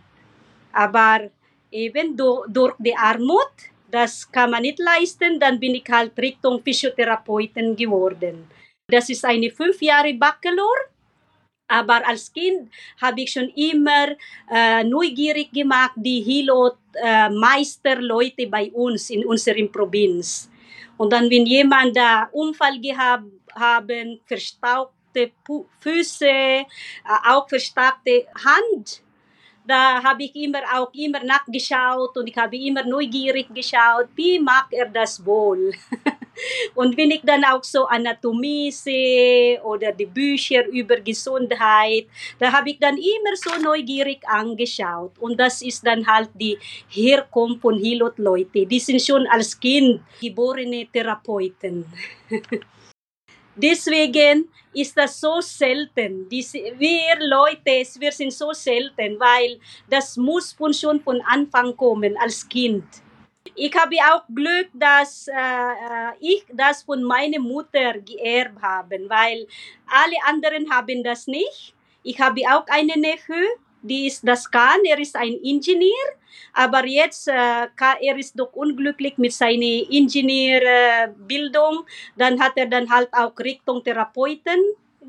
Aber 0.72 1.30
eben 1.70 2.16
do, 2.16 2.44
durch 2.48 2.74
die 2.78 2.96
Armut, 2.96 3.50
das 3.90 4.30
kann 4.30 4.50
man 4.50 4.62
nicht 4.62 4.78
leisten, 4.78 5.40
dann 5.40 5.58
bin 5.58 5.74
ich 5.74 5.84
halt 5.90 6.16
Richtung 6.18 6.62
Physiotherapeutin 6.62 7.74
geworden. 7.76 8.48
Das 8.88 9.10
ist 9.10 9.24
eine 9.24 9.50
fünf 9.50 9.82
Jahre 9.82 10.14
Bachelor. 10.14 10.92
Aber 11.68 12.04
als 12.06 12.32
Kind 12.32 12.70
habe 13.00 13.22
ich 13.22 13.32
schon 13.32 13.48
immer 13.56 14.14
äh, 14.50 14.84
neugierig 14.84 15.50
gemacht, 15.52 15.92
die 15.96 16.20
Hilot-Meisterleute 16.20 18.42
äh, 18.42 18.46
bei 18.46 18.70
uns 18.72 19.10
in 19.10 19.24
unserer 19.24 19.66
Provinz. 19.68 20.51
Und 21.02 21.12
dann, 21.12 21.28
wenn 21.30 21.46
jemand 21.46 21.96
da 21.96 22.28
Unfall 22.30 22.80
gehabt 22.80 23.24
haben, 23.56 24.20
verstaubte 24.24 25.32
Füße, 25.80 26.24
äh, 26.28 26.64
auch 27.26 27.48
verstaubte 27.48 28.28
Hand, 28.44 29.02
da 29.66 30.02
habe 30.02 30.24
ich 30.24 30.34
immer 30.36 30.60
auch 30.74 30.92
immer 30.94 31.22
nachgeschaut 31.22 32.16
und 32.16 32.26
ich 32.26 32.36
habe 32.36 32.56
immer 32.56 32.84
neugierig 32.84 33.46
geschaut, 33.54 34.08
wie 34.14 34.38
mag 34.38 34.66
er 34.70 34.86
das 34.88 35.24
wohl? 35.24 35.72
und 36.74 36.96
wenn 36.96 37.10
ich 37.10 37.22
dann 37.22 37.44
auch 37.44 37.62
so 37.62 37.86
Anatomie 37.86 38.70
sehe 38.70 39.62
oder 39.62 39.92
die 39.92 40.06
Bücher 40.06 40.66
über 40.66 40.96
Gesundheit, 41.00 42.06
da 42.38 42.52
habe 42.52 42.70
ich 42.70 42.78
dann 42.78 42.96
immer 42.96 43.36
so 43.36 43.50
neugierig 43.62 44.26
angeschaut. 44.26 45.18
Und 45.18 45.38
das 45.38 45.62
ist 45.62 45.86
dann 45.86 46.06
halt 46.06 46.30
die 46.34 46.58
Herkunft 46.88 47.62
von 47.62 47.78
Hilot-Leute. 47.78 48.66
Die 48.66 48.80
sind 48.80 49.00
schon 49.00 49.26
als 49.26 49.58
Kind 49.58 50.00
geborene 50.20 50.86
Therapeuten. 50.92 51.86
Deswegen 53.54 54.48
ist 54.72 54.96
das 54.96 55.20
so 55.20 55.40
selten. 55.40 56.26
wir 56.30 57.16
Leute, 57.20 57.86
wir 57.98 58.12
sind 58.12 58.32
so 58.32 58.52
selten, 58.52 59.18
weil 59.20 59.60
das 59.88 60.16
muss 60.16 60.56
schon 60.72 61.00
von 61.00 61.20
Anfang 61.22 61.76
kommen 61.76 62.16
als 62.16 62.48
Kind. 62.48 62.84
Ich 63.54 63.74
habe 63.76 63.96
auch 64.10 64.22
Glück, 64.34 64.68
dass 64.72 65.28
äh, 65.28 65.32
äh, 65.34 66.12
ich 66.20 66.44
das 66.52 66.82
von 66.84 67.02
meiner 67.02 67.38
Mutter 67.38 67.98
geerbt 67.98 68.62
habe, 68.62 68.98
weil 69.08 69.46
alle 69.86 70.16
anderen 70.26 70.70
haben 70.70 71.02
das 71.02 71.26
nicht. 71.26 71.74
Ich 72.02 72.18
habe 72.18 72.40
auch 72.48 72.66
einen 72.68 73.00
Neffe, 73.00 73.34
die 73.82 74.06
ist 74.06 74.26
das 74.26 74.50
kann, 74.50 74.84
er 74.84 74.98
ist 74.98 75.16
ein 75.16 75.34
Ingenieur, 75.42 76.08
aber 76.52 76.86
jetzt 76.86 77.28
äh, 77.28 77.66
er 78.00 78.16
ist 78.16 78.38
doch 78.38 78.52
unglücklich 78.52 79.18
mit 79.18 79.32
seiner 79.32 79.90
Ingenieurbildung, 79.90 81.84
dann 82.16 82.40
hat 82.40 82.52
er 82.56 82.66
dann 82.66 82.88
halt 82.88 83.08
auch 83.12 83.36
Richtung 83.38 83.82
Therapeuten 83.82 84.60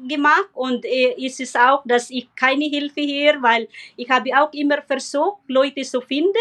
gemacht 0.07 0.49
und 0.53 0.85
äh, 0.85 1.13
ist 1.17 1.39
es 1.39 1.55
auch, 1.55 1.83
dass 1.85 2.09
ich 2.09 2.27
keine 2.35 2.65
Hilfe 2.65 3.01
hier, 3.01 3.37
weil 3.41 3.67
ich 3.95 4.09
habe 4.09 4.29
auch 4.37 4.51
immer 4.53 4.81
versucht, 4.81 5.39
Leute 5.47 5.83
zu 5.83 6.01
finden, 6.01 6.33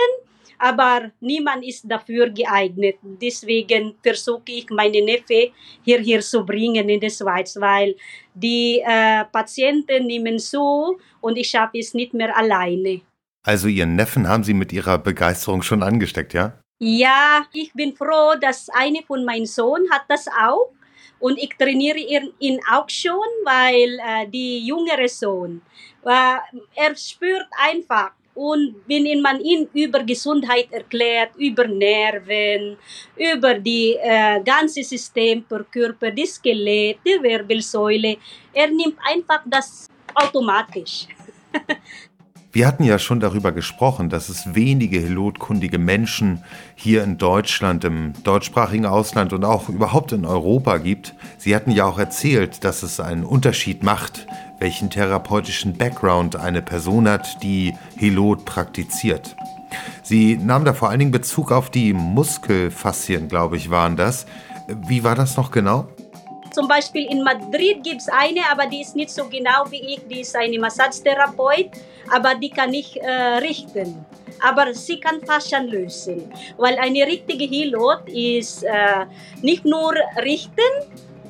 aber 0.62 1.10
niemand 1.20 1.64
ist 1.64 1.82
dafür 1.90 2.30
geeignet. 2.30 2.96
Deswegen 3.02 3.96
versuche 4.00 4.42
ich, 4.46 4.70
meine 4.70 5.02
Neffe 5.02 5.50
hierher 5.82 6.20
zu 6.20 6.46
bringen 6.46 6.88
in 6.88 7.00
der 7.00 7.10
Schweiz, 7.10 7.56
weil 7.58 7.96
die 8.32 8.80
äh, 8.80 9.24
Patienten 9.24 10.06
nehmen 10.06 10.38
zu 10.38 10.98
und 11.20 11.36
ich 11.36 11.48
schaffe 11.50 11.78
es 11.78 11.94
nicht 11.94 12.14
mehr 12.14 12.36
alleine. 12.36 13.00
Also 13.44 13.66
Ihren 13.66 13.96
Neffen 13.96 14.28
haben 14.28 14.44
Sie 14.44 14.54
mit 14.54 14.72
Ihrer 14.72 14.98
Begeisterung 14.98 15.62
schon 15.62 15.82
angesteckt, 15.82 16.32
ja? 16.32 16.52
Ja, 16.78 17.44
ich 17.52 17.72
bin 17.72 17.96
froh, 17.96 18.34
dass 18.40 18.68
eine 18.68 19.02
von 19.02 19.24
meinen 19.24 19.46
Sohn 19.46 19.90
hat 19.90 20.02
das 20.08 20.28
auch 20.28 20.70
und 21.18 21.38
ich 21.38 21.50
trainiere 21.58 21.98
ihn 22.38 22.60
auch 22.70 22.88
schon, 22.88 23.28
weil 23.44 23.98
äh, 23.98 24.28
die 24.28 24.64
jüngere 24.64 25.08
Sohn, 25.08 25.60
äh, 26.04 26.36
er 26.76 26.96
spürt 26.96 27.46
einfach, 27.58 28.12
und 28.34 28.76
wenn 28.86 29.20
man 29.20 29.40
ihn 29.40 29.68
über 29.74 30.02
Gesundheit 30.02 30.72
erklärt, 30.72 31.36
über 31.36 31.66
Nerven, 31.66 32.78
über 33.16 33.54
die 33.54 33.96
äh, 34.00 34.40
ganze 34.42 34.82
System 34.82 35.44
per 35.44 35.64
Körper, 35.64 36.10
die 36.10 36.26
Skelett, 36.26 36.98
die 37.04 37.22
Wirbelsäule, 37.22 38.16
er 38.52 38.68
nimmt 38.68 38.98
einfach 39.04 39.42
das 39.44 39.86
automatisch. 40.14 41.06
Wir 42.54 42.66
hatten 42.66 42.84
ja 42.84 42.98
schon 42.98 43.18
darüber 43.18 43.50
gesprochen, 43.50 44.10
dass 44.10 44.28
es 44.28 44.54
wenige 44.54 45.00
helotkundige 45.00 45.78
Menschen 45.78 46.44
hier 46.74 47.02
in 47.02 47.16
Deutschland, 47.16 47.82
im 47.82 48.12
deutschsprachigen 48.24 48.84
Ausland 48.84 49.32
und 49.32 49.42
auch 49.42 49.70
überhaupt 49.70 50.12
in 50.12 50.26
Europa 50.26 50.76
gibt. 50.76 51.14
Sie 51.38 51.56
hatten 51.56 51.70
ja 51.70 51.86
auch 51.86 51.98
erzählt, 51.98 52.62
dass 52.62 52.82
es 52.82 53.00
einen 53.00 53.24
Unterschied 53.24 53.82
macht, 53.82 54.26
welchen 54.58 54.90
therapeutischen 54.90 55.78
Background 55.78 56.36
eine 56.36 56.60
Person 56.60 57.08
hat, 57.08 57.42
die 57.42 57.72
Helot 57.96 58.44
praktiziert. 58.44 59.34
Sie 60.02 60.36
nahm 60.36 60.66
da 60.66 60.74
vor 60.74 60.90
allen 60.90 60.98
Dingen 60.98 61.10
Bezug 61.10 61.52
auf 61.52 61.70
die 61.70 61.94
Muskelfaszien, 61.94 63.28
glaube 63.28 63.56
ich, 63.56 63.70
waren 63.70 63.96
das. 63.96 64.26
Wie 64.68 65.02
war 65.02 65.14
das 65.14 65.38
noch 65.38 65.52
genau? 65.52 65.88
Zum 66.50 66.68
Beispiel 66.68 67.06
in 67.10 67.22
Madrid 67.22 67.82
gibt 67.82 68.02
es 68.02 68.08
eine, 68.10 68.40
aber 68.50 68.66
die 68.66 68.82
ist 68.82 68.94
nicht 68.94 69.08
so 69.08 69.24
genau 69.24 69.64
wie 69.70 69.94
ich. 69.94 70.06
Die 70.06 70.20
ist 70.20 70.36
eine 70.36 70.58
Massagetherapeut, 70.58 71.70
aber 72.12 72.34
die 72.34 72.50
kann 72.50 72.72
ich 72.74 73.00
äh, 73.00 73.38
richten. 73.38 74.04
Aber 74.40 74.74
sie 74.74 75.00
kann 75.00 75.20
Fasern 75.22 75.68
lösen, 75.68 76.30
weil 76.56 76.76
eine 76.78 77.06
richtige 77.06 77.44
Hilot 77.44 78.08
ist 78.08 78.64
äh, 78.64 79.06
nicht 79.40 79.64
nur 79.64 79.94
richten, 80.22 80.72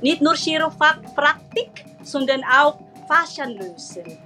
nicht 0.01 0.21
nur 0.21 0.35
Chiropraktik, 0.35 1.85
sondern 2.03 2.43
auch 2.45 2.79
Fasern 3.07 3.53
lösen. 3.53 4.19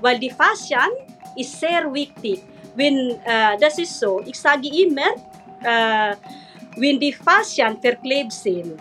Weil 0.00 0.18
die 0.18 0.30
Fasern 0.30 0.90
ist 1.36 1.60
sehr 1.60 1.92
wichtig. 1.92 2.42
Wenn, 2.74 3.10
äh, 3.24 3.58
das 3.60 3.78
ist 3.78 4.00
so, 4.00 4.20
ich 4.24 4.38
sage 4.40 4.68
immer, 4.68 5.14
äh, 5.62 6.16
wenn 6.76 6.98
die 6.98 7.12
Fasern 7.12 7.80
verklebt 7.80 8.32
sind, 8.32 8.80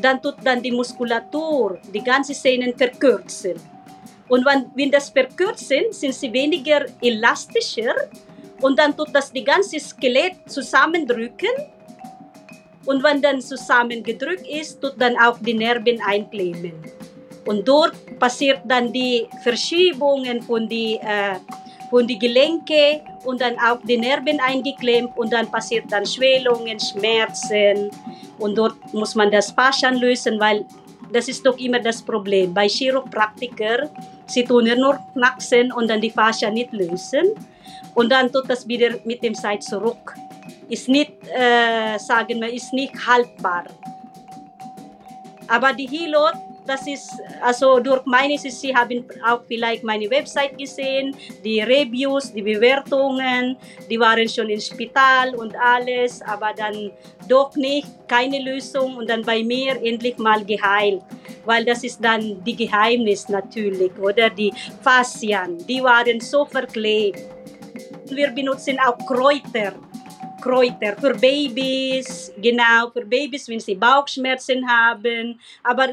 dann 0.00 0.20
tut 0.20 0.36
dann 0.42 0.62
die 0.62 0.72
Muskulatur, 0.72 1.78
die 1.94 2.02
ganze 2.02 2.34
Sehnen 2.34 2.76
verkürzen. 2.76 3.54
Und 4.30 4.46
wenn, 4.46 4.70
wenn 4.76 4.90
das 4.92 5.10
verkürzen, 5.10 5.90
sind 5.90 6.14
sie 6.14 6.32
weniger 6.32 6.86
elastischer 7.02 7.94
und 8.62 8.78
dann 8.78 8.96
tut 8.96 9.08
das 9.12 9.32
die 9.32 9.42
ganze 9.42 9.80
Skelett 9.80 10.36
zusammendrücken. 10.46 11.50
Und 12.86 13.02
wenn 13.02 13.20
dann 13.20 13.40
zusammengedrückt 13.40 14.46
ist, 14.46 14.80
tut 14.80 14.94
dann 14.98 15.16
auch 15.18 15.36
die 15.38 15.54
Nerven 15.54 16.00
einklemmen. 16.06 16.72
Und 17.44 17.66
dort 17.66 17.94
passiert 18.20 18.60
dann 18.64 18.92
die 18.92 19.26
Verschiebungen 19.42 20.40
von 20.42 20.68
die, 20.68 20.94
äh, 20.94 21.34
von 21.90 22.06
die 22.06 22.18
Gelenke 22.18 23.02
und 23.24 23.40
dann 23.40 23.58
auch 23.58 23.80
die 23.82 23.98
Nerven 23.98 24.38
eingeklemmt 24.38 25.10
und 25.16 25.32
dann 25.32 25.50
passiert 25.50 25.86
dann 25.90 26.06
Schwellungen, 26.06 26.78
Schmerzen 26.78 27.90
und 28.38 28.56
dort 28.56 28.76
muss 28.92 29.16
man 29.16 29.30
das 29.30 29.50
Fasern 29.50 29.96
lösen, 29.96 30.38
weil 30.38 30.64
das 31.12 31.28
ist 31.28 31.44
doch 31.44 31.58
immer 31.58 31.80
das 31.80 32.02
Problem. 32.02 32.52
Bei 32.54 32.68
Chiropraktiker, 32.68 33.90
sie 34.26 34.44
tun 34.44 34.70
nur 34.76 34.98
knacksen 35.12 35.72
und 35.72 35.88
dann 35.88 36.00
die 36.00 36.10
Fascia 36.10 36.50
nicht 36.50 36.72
lösen 36.72 37.34
und 37.94 38.10
dann 38.10 38.30
tut 38.32 38.48
das 38.48 38.66
wieder 38.66 38.90
mit 39.04 39.22
dem 39.22 39.34
Zeit 39.34 39.62
zurück. 39.62 40.14
Ist 40.68 40.88
nicht, 40.88 41.12
äh, 41.28 41.98
sagen 41.98 42.40
wir, 42.40 42.52
ist 42.52 42.72
nicht 42.72 42.94
haltbar. 43.06 43.64
Aber 45.48 45.72
die 45.72 45.86
Hilot, 45.86 46.34
das 46.70 46.86
ist, 46.86 47.10
also 47.42 47.80
durch 47.80 48.04
meine, 48.06 48.38
Sie 48.38 48.74
haben 48.74 49.04
auch 49.26 49.42
vielleicht 49.46 49.82
meine 49.82 50.08
Website 50.08 50.56
gesehen, 50.56 51.16
die 51.44 51.60
Reviews, 51.60 52.32
die 52.32 52.42
Bewertungen, 52.42 53.56
die 53.90 53.98
waren 53.98 54.28
schon 54.28 54.48
im 54.48 54.60
Spital 54.60 55.34
und 55.34 55.54
alles, 55.56 56.22
aber 56.22 56.52
dann 56.56 56.92
doch 57.28 57.56
nicht, 57.56 57.88
keine 58.06 58.40
Lösung 58.40 58.96
und 58.96 59.10
dann 59.10 59.22
bei 59.22 59.42
mir 59.42 59.82
endlich 59.82 60.16
mal 60.18 60.44
geheilt, 60.44 61.02
weil 61.44 61.64
das 61.64 61.82
ist 61.82 62.02
dann 62.02 62.42
die 62.44 62.56
Geheimnis 62.56 63.28
natürlich, 63.28 63.92
oder 63.98 64.30
die 64.30 64.52
Faszien, 64.80 65.58
die 65.66 65.82
waren 65.82 66.20
so 66.20 66.44
verklebt. 66.44 67.20
Wir 68.08 68.30
benutzen 68.30 68.78
auch 68.78 68.98
Kräuter. 69.06 69.74
Kräuter 70.40 70.96
für 70.98 71.14
Babys, 71.14 72.32
genau, 72.40 72.90
für 72.90 73.04
Babys, 73.04 73.46
wenn 73.46 73.60
sie 73.60 73.74
Bauchschmerzen 73.74 74.66
haben. 74.66 75.38
Aber 75.62 75.88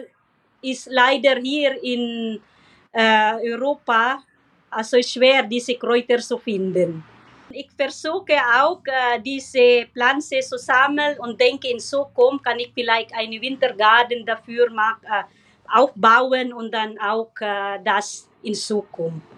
ist 0.72 0.88
leider 0.92 1.36
hier 1.40 1.82
in 1.84 2.40
äh, 2.92 3.34
Europa 3.52 4.24
also 4.70 5.02
schwer, 5.02 5.44
diese 5.44 5.76
Kräuter 5.76 6.20
zu 6.20 6.38
finden. 6.38 7.04
Ich 7.50 7.70
versuche 7.78 8.36
auch, 8.62 8.82
äh, 8.86 9.20
diese 9.22 9.88
Pflanzen 9.94 10.42
zu 10.42 10.58
sammeln 10.58 11.18
und 11.20 11.40
denke, 11.40 11.70
in 11.70 11.80
Zukunft 11.80 12.44
kann 12.44 12.60
ich 12.60 12.72
vielleicht 12.74 13.14
einen 13.14 13.42
Wintergarten 13.42 14.26
dafür 14.26 14.70
machen, 14.70 15.06
äh, 15.06 15.24
aufbauen 15.74 16.54
und 16.54 16.72
dann 16.74 16.98
auch 17.00 17.32
äh, 17.40 17.80
das 17.84 18.28
in 18.44 18.54
Zukunft. 18.54 19.37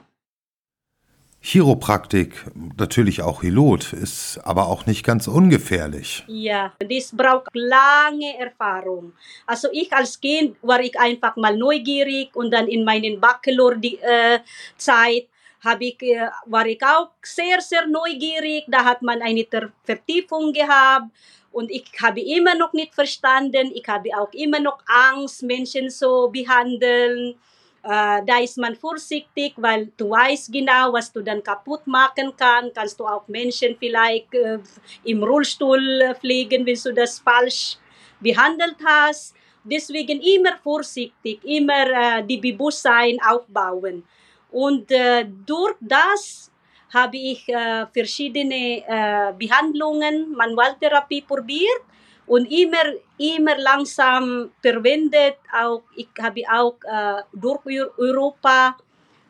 Chiropraktik, 1.41 2.33
natürlich 2.77 3.21
auch 3.21 3.41
Hilot, 3.41 3.93
ist 3.93 4.39
aber 4.43 4.67
auch 4.67 4.85
nicht 4.85 5.05
ganz 5.05 5.25
ungefährlich. 5.27 6.25
Ja, 6.27 6.73
das 6.79 7.15
braucht 7.15 7.47
lange 7.53 8.37
Erfahrung. 8.37 9.13
Also 9.45 9.69
ich 9.71 9.91
als 9.93 10.19
Kind 10.19 10.57
war 10.61 10.81
ich 10.81 10.99
einfach 10.99 11.37
mal 11.37 11.55
neugierig 11.55 12.35
und 12.35 12.51
dann 12.51 12.67
in 12.67 12.83
meinen 12.83 13.21
Bachelor-Zeit 13.21 15.27
habe 15.63 15.85
ich, 15.85 16.01
äh, 16.01 16.27
war 16.45 16.65
ich 16.65 16.83
auch 16.83 17.11
sehr, 17.21 17.61
sehr 17.61 17.87
neugierig. 17.87 18.65
Da 18.67 18.83
hat 18.83 19.01
man 19.01 19.21
eine 19.21 19.47
Vertiefung 19.83 20.51
gehabt 20.51 21.05
und 21.53 21.71
ich 21.71 21.85
habe 22.01 22.19
immer 22.19 22.55
noch 22.55 22.73
nicht 22.73 22.93
verstanden. 22.93 23.71
Ich 23.73 23.87
habe 23.87 24.09
auch 24.17 24.33
immer 24.33 24.59
noch 24.59 24.79
Angst, 24.87 25.43
Menschen 25.43 25.89
so 25.89 26.27
behandeln 26.27 27.35
äh, 27.83 28.21
da 28.25 28.39
ist 28.41 28.57
man 28.57 28.75
vorsichtig, 28.75 29.53
weil 29.57 29.91
du 29.95 30.09
weißt 30.09 30.51
genau, 30.51 30.91
was 30.91 31.11
du 31.11 31.21
dann 31.21 31.41
kaputt 31.41 31.87
machen 31.87 32.33
kannst. 32.37 32.75
Kannst 32.75 32.99
du 32.99 33.05
auch 33.05 33.27
Menschen 33.27 33.77
vielleicht 33.79 34.33
äh, 34.33 34.59
im 35.03 35.23
Rollstuhl 35.23 36.13
pflegen, 36.19 36.65
wenn 36.65 36.79
du 36.83 36.93
das 36.93 37.19
falsch 37.19 37.77
behandelt 38.19 38.77
hast. 38.85 39.35
Deswegen 39.63 40.21
immer 40.21 40.57
vorsichtig, 40.57 41.43
immer 41.43 42.19
äh, 42.19 42.23
die 42.23 42.37
Bewusstsein 42.37 43.17
aufbauen. 43.25 44.03
Und 44.51 44.91
äh, 44.91 45.25
durch 45.45 45.75
das 45.79 46.51
habe 46.93 47.17
ich 47.17 47.47
äh, 47.47 47.85
verschiedene 47.93 48.83
äh, 48.87 49.33
Behandlungen, 49.37 50.33
Manualtherapie 50.35 51.21
probiert 51.21 51.83
und 52.29 52.45
immer, 52.45 52.93
immer 53.17 53.57
langsam 53.57 54.51
verwendet. 54.61 55.37
Auch, 55.51 55.81
ich 55.95 56.07
habe 56.21 56.41
auch 56.45 56.77
äh, 56.85 57.23
durch 57.33 57.65
Europa 57.97 58.77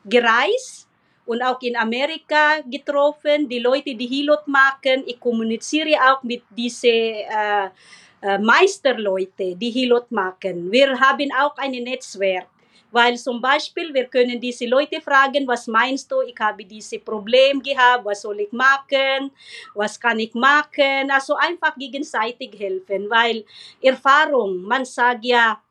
gereist 0.04 0.88
und 1.26 1.42
auch 1.42 1.62
in 1.62 1.78
Amerika 1.78 2.60
getroffen, 2.70 3.48
die 3.48 3.60
Leute, 3.60 3.96
die 3.96 4.06
Hilot 4.06 4.46
machen. 4.48 5.04
Ich 5.08 5.20
kommuniziere 5.20 5.96
auch 5.96 6.22
mit 6.24 6.44
diesen 6.52 7.24
äh, 7.24 7.70
äh, 8.22 8.38
Meisterleute, 8.38 9.56
die 9.56 9.72
Hilot 9.72 10.12
machen. 10.12 10.70
Wir 10.70 11.00
haben 11.00 11.32
auch 11.40 11.56
ein 11.58 11.72
Netzwerk. 11.72 12.48
Weil 12.92 13.18
zum 13.18 13.40
Beispiel, 13.42 13.94
wir 13.94 14.06
können 14.06 14.40
diese 14.40 14.66
Leute 14.66 15.00
fragen, 15.02 15.48
was 15.48 15.68
meinst 15.68 16.12
du, 16.12 16.22
ich 16.22 16.36
habe 16.40 16.66
dieses 16.66 17.00
Problem 17.04 17.62
gehabt, 17.62 18.04
was 18.04 18.22
soll 18.22 18.40
ich 18.40 18.52
machen, 18.52 19.32
was 19.76 20.00
kann 20.00 20.20
ich 20.20 20.34
machen. 20.34 21.12
Also 21.12 21.36
einfach 21.36 21.76
gegenseitig 21.78 22.58
helfen, 22.58 23.10
weil 23.10 23.46
Erfahrung, 23.82 24.64
man 24.64 24.86
sagt 24.86 25.24
ja, 25.24 25.62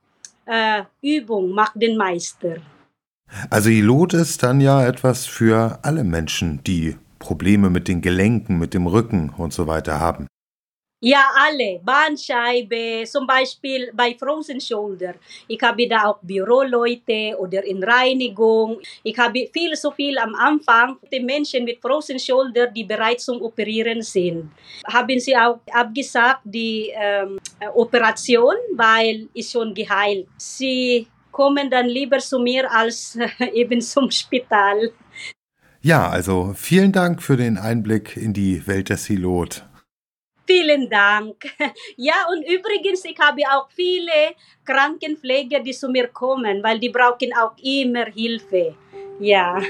äh, 0.46 0.82
Übung 1.02 1.50
macht 1.50 1.72
den 1.74 1.96
Meister. 1.96 2.56
Also 3.50 3.68
Ilot 3.68 4.14
ist 4.14 4.42
dann 4.42 4.60
ja 4.60 4.86
etwas 4.86 5.26
für 5.26 5.78
alle 5.82 6.04
Menschen, 6.04 6.62
die 6.64 6.96
Probleme 7.18 7.68
mit 7.68 7.88
den 7.88 8.00
Gelenken, 8.00 8.58
mit 8.58 8.74
dem 8.74 8.86
Rücken 8.86 9.30
und 9.36 9.52
so 9.52 9.66
weiter 9.66 10.00
haben. 10.00 10.26
Ja, 11.00 11.30
alle. 11.36 11.80
Bandscheibe, 11.84 13.04
zum 13.06 13.24
Beispiel 13.24 13.92
bei 13.94 14.16
Frozen 14.18 14.60
Shoulder. 14.60 15.14
Ich 15.46 15.62
habe 15.62 15.86
da 15.86 16.06
auch 16.06 16.18
Büroleute 16.22 17.36
oder 17.38 17.62
in 17.64 17.84
Reinigung. 17.84 18.80
Ich 19.04 19.16
habe 19.16 19.48
viel, 19.52 19.76
so 19.76 19.92
viel 19.92 20.18
am 20.18 20.34
Anfang. 20.34 20.96
Die 21.12 21.20
Menschen 21.20 21.64
mit 21.64 21.80
Frozen 21.80 22.18
Shoulder, 22.18 22.66
die 22.66 22.82
bereits 22.82 23.26
zum 23.26 23.40
Operieren 23.42 24.02
sind, 24.02 24.50
haben 24.92 25.20
sie 25.20 25.36
auch 25.36 25.60
abgesagt, 25.70 26.40
die 26.42 26.90
ähm, 26.92 27.38
Operation, 27.74 28.56
weil 28.74 29.28
ist 29.34 29.52
schon 29.52 29.72
geheilt. 29.74 30.26
Sie 30.36 31.06
kommen 31.30 31.70
dann 31.70 31.86
lieber 31.86 32.18
zu 32.18 32.40
mir 32.40 32.68
als 32.72 33.16
eben 33.54 33.80
zum 33.80 34.10
Spital. 34.10 34.90
Ja, 35.80 36.08
also 36.08 36.54
vielen 36.56 36.90
Dank 36.90 37.22
für 37.22 37.36
den 37.36 37.56
Einblick 37.56 38.16
in 38.16 38.32
die 38.32 38.66
Welt 38.66 38.88
der 38.88 38.96
Silot. 38.96 39.67
Vielen 40.48 40.88
Dank. 40.88 41.36
Ja, 41.96 42.26
und 42.30 42.42
übrigens, 42.42 43.04
ich 43.04 43.18
habe 43.18 43.42
auch 43.52 43.68
viele 43.70 44.34
Krankenpfleger, 44.64 45.60
die 45.60 45.72
zu 45.72 45.88
mir 45.90 46.08
kommen, 46.08 46.62
weil 46.62 46.78
die 46.78 46.88
brauchen 46.88 47.34
auch 47.34 47.52
immer 47.62 48.06
Hilfe. 48.06 48.74
Ja. 49.20 49.60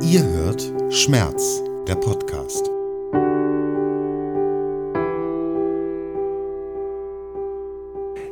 Ihr 0.00 0.24
hört 0.24 0.72
Schmerz, 0.90 1.62
der 1.86 1.96
Podcast. 1.96 2.70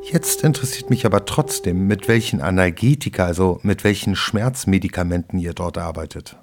Jetzt 0.03 0.42
interessiert 0.44 0.88
mich 0.88 1.05
aber 1.05 1.27
trotzdem, 1.27 1.87
mit 1.87 2.09
welchen 2.09 2.40
Analgetika, 2.40 3.27
also 3.27 3.61
mit 3.62 3.85
welchen 3.85 4.16
Schmerzmedikamenten 4.16 5.38
ihr 5.38 5.53
dort 5.53 5.77
arbeitet. 5.77 6.38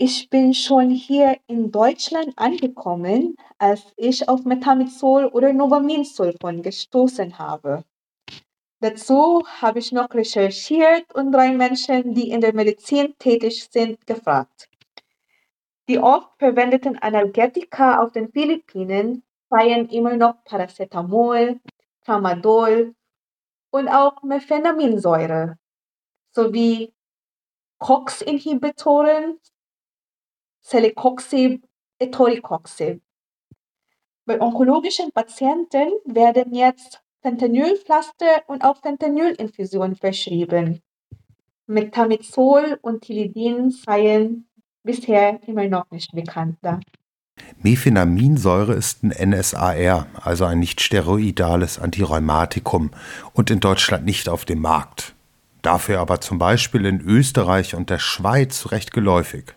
Ich 0.00 0.30
bin 0.30 0.54
schon 0.54 0.90
hier 0.90 1.38
in 1.48 1.72
Deutschland 1.72 2.32
angekommen, 2.36 3.36
als 3.58 3.82
ich 3.96 4.28
auf 4.28 4.44
Metamizol 4.44 5.24
oder 5.24 5.52
Novamizol 5.52 6.36
gestoßen 6.62 7.36
habe. 7.36 7.82
Dazu 8.78 9.44
habe 9.60 9.80
ich 9.80 9.90
noch 9.90 10.08
recherchiert 10.14 11.12
und 11.16 11.32
drei 11.32 11.50
Menschen, 11.50 12.14
die 12.14 12.30
in 12.30 12.40
der 12.40 12.54
Medizin 12.54 13.16
tätig 13.18 13.68
sind, 13.72 14.06
gefragt. 14.06 14.68
Die 15.88 15.98
oft 15.98 16.28
verwendeten 16.38 16.96
Analgetika 16.96 18.00
auf 18.00 18.12
den 18.12 18.30
Philippinen 18.30 19.24
seien 19.50 19.88
immer 19.88 20.16
noch 20.16 20.44
Paracetamol, 20.44 21.58
Tramadol 22.04 22.94
und 23.72 23.88
auch 23.88 24.22
Mefenaminsäure 24.22 25.58
sowie 26.30 26.94
COX-Inhibitoren 27.78 29.40
Celecoxib, 30.68 31.64
Etoricoxib. 31.98 33.00
Bei 34.26 34.38
onkologischen 34.38 35.10
Patienten 35.12 35.88
werden 36.04 36.54
jetzt 36.54 37.00
Fentanylpflaster 37.22 38.42
und 38.48 38.62
auch 38.62 38.76
Fentanylinfusionen 38.82 39.96
verschrieben. 39.96 40.82
Metamizol 41.66 42.78
und 42.82 43.00
Tilidin 43.00 43.70
seien 43.70 44.46
bisher 44.82 45.40
immer 45.48 45.66
noch 45.68 45.90
nicht 45.90 46.12
bekannter. 46.12 46.80
Mefenaminsäure 47.62 48.74
ist 48.74 49.02
ein 49.02 49.30
NSAR, 49.30 50.06
also 50.20 50.44
ein 50.44 50.58
nicht 50.58 50.82
steroidales 50.82 51.78
Antirheumatikum 51.78 52.90
und 53.32 53.50
in 53.50 53.60
Deutschland 53.60 54.04
nicht 54.04 54.28
auf 54.28 54.44
dem 54.44 54.60
Markt. 54.60 55.14
Dafür 55.62 56.00
aber 56.00 56.20
zum 56.20 56.38
Beispiel 56.38 56.84
in 56.84 57.00
Österreich 57.00 57.74
und 57.74 57.88
der 57.88 57.98
Schweiz 57.98 58.70
recht 58.70 58.92
geläufig. 58.92 59.54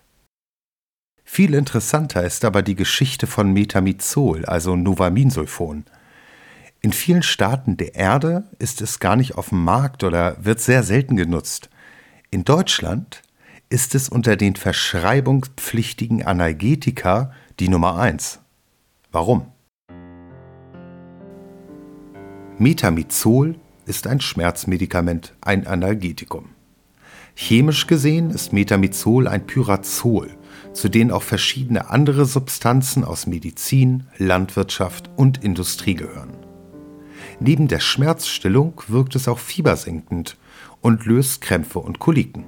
Viel 1.34 1.54
interessanter 1.54 2.26
ist 2.26 2.44
aber 2.44 2.62
die 2.62 2.76
Geschichte 2.76 3.26
von 3.26 3.54
Metamizol, 3.54 4.44
also 4.44 4.76
Novaminsulfon. 4.76 5.86
In 6.82 6.92
vielen 6.92 7.24
Staaten 7.24 7.78
der 7.78 7.96
Erde 7.96 8.50
ist 8.60 8.82
es 8.82 9.00
gar 9.00 9.16
nicht 9.16 9.36
auf 9.36 9.48
dem 9.48 9.64
Markt 9.64 10.04
oder 10.04 10.36
wird 10.44 10.60
sehr 10.60 10.84
selten 10.84 11.16
genutzt. 11.16 11.70
In 12.32 12.44
Deutschland 12.44 13.22
ist 13.70 13.96
es 13.96 14.10
unter 14.10 14.36
den 14.36 14.58
verschreibungspflichtigen 14.58 16.22
Analgetika 16.22 17.32
die 17.62 17.70
Nummer 17.70 17.98
1. 17.98 18.42
Warum? 19.14 19.48
Metamizol 22.58 23.56
ist 23.86 24.06
ein 24.06 24.20
Schmerzmedikament, 24.20 25.34
ein 25.40 25.66
Analgetikum. 25.66 26.50
Chemisch 27.36 27.88
gesehen 27.88 28.32
ist 28.32 28.52
Metamizol 28.52 29.30
ein 29.30 29.48
Pyrazol, 29.48 30.30
zu 30.74 30.90
denen 30.90 31.12
auch 31.12 31.24
verschiedene 31.24 31.90
andere 31.90 32.26
Substanzen 32.26 33.04
aus 33.04 33.28
Medizin, 33.28 34.06
Landwirtschaft 34.18 35.10
und 35.16 35.44
Industrie 35.44 35.96
gehören. 35.96 36.34
Neben 37.40 37.68
der 37.68 37.80
Schmerzstillung 37.80 38.82
wirkt 38.88 39.16
es 39.16 39.28
auch 39.28 39.40
fiebersenkend 39.40 40.38
und 40.82 41.06
löst 41.06 41.42
Krämpfe 41.42 41.80
und 41.80 42.00
Koliken. 42.00 42.46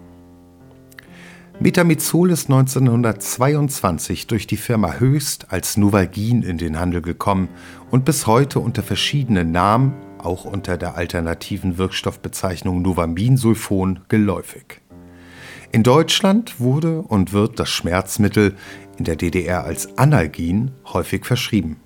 Metamizol 1.59 2.31
ist 2.31 2.49
1922 2.49 4.27
durch 4.27 4.47
die 4.47 4.57
Firma 4.57 4.93
Höchst 4.93 5.51
als 5.51 5.77
Novalgin 5.77 6.41
in 6.41 6.57
den 6.57 6.79
Handel 6.79 7.01
gekommen 7.01 7.47
und 7.91 8.05
bis 8.05 8.27
heute 8.27 8.59
unter 8.59 8.83
verschiedenen 8.83 9.51
Namen, 9.51 9.93
auch 10.17 10.45
unter 10.45 10.77
der 10.77 10.95
alternativen 10.95 11.77
Wirkstoffbezeichnung 11.77 12.81
Novaminsulfon, 12.81 13.99
geläufig. 14.07 14.82
In 15.73 15.81
Deutschland 15.81 16.59
wurde 16.59 17.01
und 17.01 17.33
wird 17.33 17.59
das 17.59 17.67
Schmerzmittel 17.67 18.55
in 18.99 19.05
der 19.05 19.15
DDR 19.15 19.63
als 19.63 19.97
Analgin 19.97 20.69
häufig 20.85 21.25
verschrieben. 21.25 21.77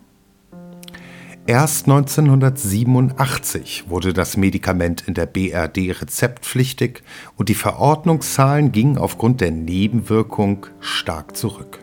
Erst 1.45 1.86
1987 1.86 3.89
wurde 3.89 4.12
das 4.12 4.36
Medikament 4.36 5.08
in 5.08 5.13
der 5.13 5.26
BRD 5.26 6.02
rezeptpflichtig 6.02 7.02
und 7.38 7.47
die 7.47 7.56
Verordnungszahlen 7.56 8.73
gingen 8.73 8.97
aufgrund 8.97 9.39
der 9.39 9.52
Nebenwirkung 9.52 10.65
stark 10.82 11.38
zurück. 11.38 11.80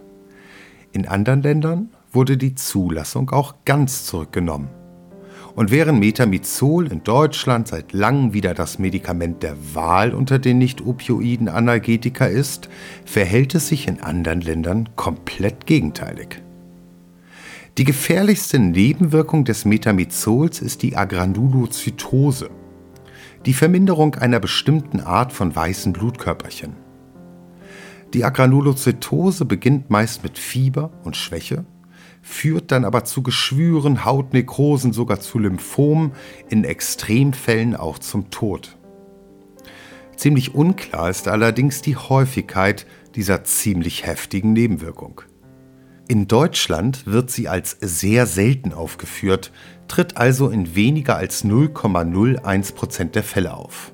In 0.92 1.08
anderen 1.08 1.40
Ländern 1.40 1.88
wurde 2.12 2.36
die 2.36 2.54
Zulassung 2.54 3.30
auch 3.30 3.54
ganz 3.64 4.04
zurückgenommen. 4.04 4.68
Und 5.54 5.70
während 5.70 6.00
Metamizol 6.00 6.90
in 6.90 7.04
Deutschland 7.04 7.68
seit 7.68 7.92
langem 7.92 8.32
wieder 8.32 8.54
das 8.54 8.80
Medikament 8.80 9.44
der 9.44 9.56
Wahl 9.74 10.12
unter 10.12 10.40
den 10.40 10.58
nicht-opioiden 10.58 11.48
Analgetika 11.48 12.26
ist, 12.26 12.68
verhält 13.04 13.54
es 13.54 13.68
sich 13.68 13.86
in 13.86 14.00
anderen 14.00 14.40
Ländern 14.40 14.88
komplett 14.96 15.66
gegenteilig. 15.66 16.42
Die 17.78 17.84
gefährlichste 17.84 18.58
Nebenwirkung 18.58 19.44
des 19.44 19.64
Metamizols 19.64 20.60
ist 20.60 20.82
die 20.82 20.96
Agranulozytose, 20.96 22.50
die 23.46 23.54
Verminderung 23.54 24.16
einer 24.16 24.40
bestimmten 24.40 25.00
Art 25.00 25.32
von 25.32 25.54
weißen 25.54 25.92
Blutkörperchen. 25.92 26.74
Die 28.12 28.24
Agranulozytose 28.24 29.44
beginnt 29.44 29.90
meist 29.90 30.22
mit 30.22 30.38
Fieber 30.38 30.90
und 31.04 31.16
Schwäche, 31.16 31.64
führt 32.24 32.72
dann 32.72 32.86
aber 32.86 33.04
zu 33.04 33.22
Geschwüren, 33.22 34.04
Hautnekrosen, 34.04 34.94
sogar 34.94 35.20
zu 35.20 35.38
Lymphomen, 35.38 36.12
in 36.48 36.64
Extremfällen 36.64 37.76
auch 37.76 37.98
zum 37.98 38.30
Tod. 38.30 38.76
Ziemlich 40.16 40.54
unklar 40.54 41.10
ist 41.10 41.28
allerdings 41.28 41.82
die 41.82 41.96
Häufigkeit 41.96 42.86
dieser 43.14 43.44
ziemlich 43.44 44.06
heftigen 44.06 44.54
Nebenwirkung. 44.54 45.20
In 46.08 46.26
Deutschland 46.26 47.06
wird 47.06 47.30
sie 47.30 47.48
als 47.48 47.76
sehr 47.80 48.26
selten 48.26 48.72
aufgeführt, 48.72 49.52
tritt 49.86 50.16
also 50.16 50.48
in 50.48 50.74
weniger 50.74 51.16
als 51.16 51.44
0,01 51.44 52.74
Prozent 52.74 53.14
der 53.14 53.22
Fälle 53.22 53.54
auf. 53.54 53.93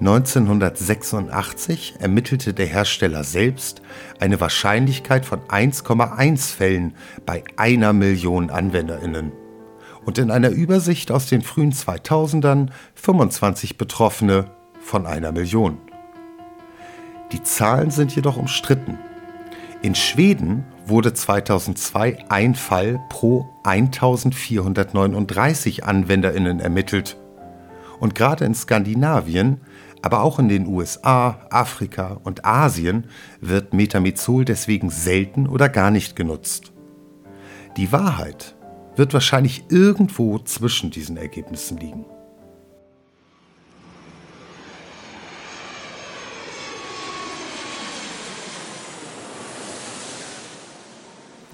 1986 0.00 1.96
ermittelte 1.98 2.54
der 2.54 2.66
Hersteller 2.66 3.24
selbst 3.24 3.82
eine 4.20 4.40
Wahrscheinlichkeit 4.40 5.26
von 5.26 5.40
1,1 5.48 6.54
Fällen 6.54 6.94
bei 7.26 7.42
einer 7.56 7.92
Million 7.92 8.50
Anwenderinnen 8.50 9.32
und 10.04 10.18
in 10.18 10.30
einer 10.30 10.50
Übersicht 10.50 11.10
aus 11.10 11.26
den 11.26 11.42
frühen 11.42 11.72
2000ern 11.72 12.68
25 12.94 13.76
Betroffene 13.76 14.52
von 14.80 15.04
einer 15.04 15.32
Million. 15.32 15.78
Die 17.32 17.42
Zahlen 17.42 17.90
sind 17.90 18.14
jedoch 18.14 18.36
umstritten. 18.36 19.00
In 19.82 19.96
Schweden 19.96 20.64
wurde 20.86 21.12
2002 21.12 22.18
ein 22.28 22.54
Fall 22.54 23.00
pro 23.10 23.48
1439 23.64 25.84
Anwenderinnen 25.84 26.60
ermittelt. 26.60 27.16
Und 28.00 28.14
gerade 28.14 28.44
in 28.44 28.54
Skandinavien, 28.54 29.60
aber 30.02 30.22
auch 30.22 30.38
in 30.38 30.48
den 30.48 30.66
USA, 30.66 31.46
Afrika 31.50 32.20
und 32.24 32.44
Asien 32.44 33.06
wird 33.40 33.74
Metamizol 33.74 34.44
deswegen 34.44 34.90
selten 34.90 35.46
oder 35.48 35.68
gar 35.68 35.90
nicht 35.90 36.16
genutzt. 36.16 36.72
Die 37.76 37.92
Wahrheit 37.92 38.56
wird 38.96 39.14
wahrscheinlich 39.14 39.64
irgendwo 39.68 40.38
zwischen 40.38 40.90
diesen 40.90 41.16
Ergebnissen 41.16 41.78
liegen. 41.78 42.04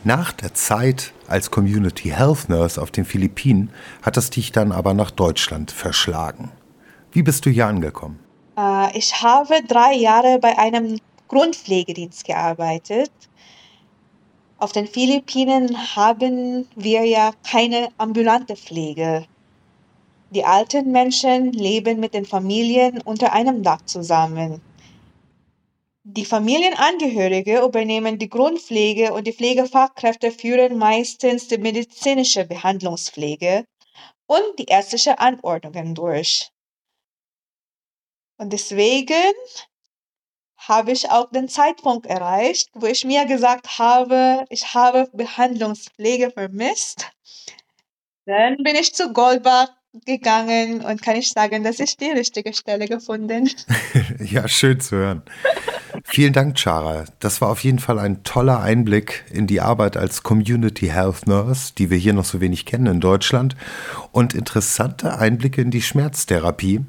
Nach 0.07 0.33
der 0.33 0.53
Zeit 0.53 1.15
als 1.29 1.51
Community 1.51 2.11
Health 2.11 2.51
Nurse 2.51 2.81
auf 2.81 2.91
den 2.91 3.07
Philippinen 3.07 3.71
hat 4.03 4.19
es 4.19 4.29
dich 4.29 4.53
dann 4.53 4.71
aber 4.71 4.93
nach 4.93 5.11
Deutschland 5.11 5.71
verschlagen. 5.71 6.53
Wie 7.11 7.23
bist 7.23 7.47
du 7.47 7.51
hier 7.51 7.67
angekommen? 7.67 8.24
Äh, 8.57 8.97
ich 8.97 9.23
habe 9.23 9.63
drei 9.63 9.95
Jahre 9.95 10.39
bei 10.39 10.59
einem 10.59 10.99
Grundpflegedienst 11.29 12.25
gearbeitet. 12.25 13.11
Auf 14.59 14.73
den 14.73 14.87
Philippinen 14.87 15.97
haben 15.97 16.69
wir 16.77 17.05
ja 17.05 17.33
keine 17.49 17.89
ambulante 17.99 18.57
Pflege. 18.57 19.27
Die 20.31 20.45
alten 20.45 20.91
Menschen 20.91 21.53
leben 21.53 22.01
mit 22.01 22.15
den 22.15 22.25
Familien 22.25 23.01
unter 23.03 23.33
einem 23.33 23.63
Dach 23.63 23.83
zusammen. 23.85 24.61
Die 26.07 26.25
Familienangehörige 26.25 27.61
übernehmen 27.61 28.19
die 28.19 28.29
Grundpflege 28.29 29.13
und 29.13 29.27
die 29.27 29.33
Pflegefachkräfte 29.33 30.31
führen 30.31 30.77
meistens 30.77 31.49
die 31.49 31.59
medizinische 31.59 32.45
Behandlungspflege 32.45 33.65
und 34.27 34.59
die 34.59 34.67
ärztliche 34.67 35.19
Anordnungen 35.19 35.95
durch. 35.95 36.54
Und 38.45 38.53
deswegen 38.53 39.33
habe 40.59 40.93
ich 40.93 41.11
auch 41.11 41.31
den 41.31 41.49
Zeitpunkt 41.49 42.05
erreicht, 42.05 42.69
wo 42.75 42.85
ich 42.85 43.07
mir 43.07 43.25
gesagt 43.25 43.79
habe, 43.79 44.45
ich 44.51 44.75
habe 44.75 45.09
Behandlungspflege 45.15 46.31
vermisst. 46.31 47.11
Dann 48.27 48.59
bin 48.59 48.77
ich 48.77 48.95
zu 48.95 49.15
Goldbach 49.15 49.71
gegangen 50.05 50.85
und 50.85 51.01
kann 51.01 51.17
ich 51.17 51.31
sagen, 51.31 51.65
dass 51.65 51.81
ich 51.81 51.97
die 51.97 52.11
richtige 52.11 52.53
Stelle 52.53 52.87
gefunden. 52.87 53.49
ja, 54.19 54.47
schön 54.47 54.79
zu 54.79 54.97
hören. 54.97 55.23
Vielen 56.05 56.35
Dank, 56.35 56.59
Chara. 56.59 57.07
Das 57.21 57.41
war 57.41 57.49
auf 57.49 57.65
jeden 57.65 57.79
Fall 57.79 57.99
ein 57.99 58.25
toller 58.25 58.61
Einblick 58.61 59.25
in 59.33 59.47
die 59.47 59.63
Arbeit 59.63 59.97
als 59.97 60.23
Community 60.23 60.89
Health 60.89 61.27
Nurse, 61.27 61.73
die 61.79 61.89
wir 61.89 61.97
hier 61.97 62.13
noch 62.13 62.27
so 62.27 62.43
wenig 62.43 62.67
kennen 62.67 62.87
in 62.89 63.01
Deutschland. 63.01 63.57
Und 64.13 64.35
interessante 64.35 65.19
Einblicke 65.19 65.63
in 65.63 65.71
die 65.71 65.81
Schmerztherapie. 65.81 66.85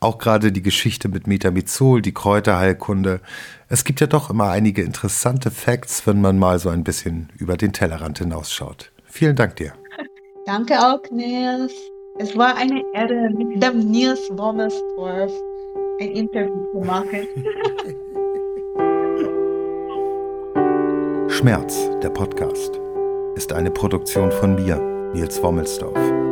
Auch 0.00 0.18
gerade 0.18 0.52
die 0.52 0.62
Geschichte 0.62 1.08
mit 1.08 1.26
Metamizol, 1.26 2.02
die 2.02 2.14
Kräuterheilkunde. 2.14 3.20
Es 3.68 3.84
gibt 3.84 4.00
ja 4.00 4.06
doch 4.06 4.30
immer 4.30 4.50
einige 4.50 4.82
interessante 4.82 5.50
Facts, 5.50 6.06
wenn 6.06 6.20
man 6.20 6.38
mal 6.38 6.58
so 6.58 6.68
ein 6.68 6.84
bisschen 6.84 7.30
über 7.38 7.56
den 7.56 7.72
Tellerrand 7.72 8.18
hinausschaut. 8.18 8.90
Vielen 9.06 9.36
Dank 9.36 9.56
dir. 9.56 9.72
Danke 10.46 10.78
auch, 10.78 11.00
Nils. 11.10 11.72
Es 12.18 12.36
war 12.36 12.56
eine 12.56 12.82
Ehre, 12.94 13.30
mit 13.30 13.62
dem 13.62 13.90
Nils 13.90 14.20
Wommelsdorf 14.30 15.32
ein 16.00 16.10
Interview 16.10 16.66
zu 16.72 16.78
machen. 16.80 17.26
Schmerz, 21.30 21.90
der 22.02 22.10
Podcast, 22.10 22.80
ist 23.34 23.52
eine 23.52 23.70
Produktion 23.70 24.30
von 24.30 24.54
mir, 24.54 24.76
Nils 25.12 25.42
Wommelsdorf. 25.42 26.23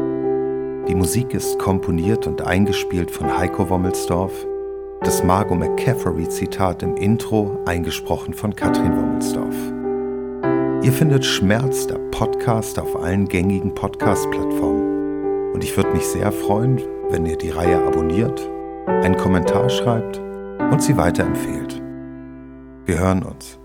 Die 0.92 0.98
Musik 0.98 1.32
ist 1.32 1.58
komponiert 1.58 2.26
und 2.26 2.42
eingespielt 2.42 3.10
von 3.10 3.38
Heiko 3.38 3.70
Wommelsdorf. 3.70 4.30
Das 5.00 5.24
Margot 5.24 5.58
McCaffrey-Zitat 5.58 6.82
im 6.82 6.98
Intro 6.98 7.56
eingesprochen 7.64 8.34
von 8.34 8.54
Katrin 8.54 8.94
Wommelsdorf. 8.94 9.54
Ihr 10.84 10.92
findet 10.92 11.24
Schmerz, 11.24 11.86
der 11.86 11.96
Podcast, 12.10 12.78
auf 12.78 12.94
allen 13.02 13.26
gängigen 13.26 13.74
Podcast-Plattformen. 13.74 15.54
Und 15.54 15.64
ich 15.64 15.74
würde 15.78 15.92
mich 15.92 16.06
sehr 16.06 16.30
freuen, 16.30 16.82
wenn 17.08 17.24
ihr 17.24 17.38
die 17.38 17.48
Reihe 17.48 17.82
abonniert, 17.82 18.46
einen 18.84 19.16
Kommentar 19.16 19.70
schreibt 19.70 20.18
und 20.18 20.82
sie 20.82 20.98
weiterempfehlt. 20.98 21.80
Wir 22.84 22.98
hören 22.98 23.22
uns. 23.22 23.61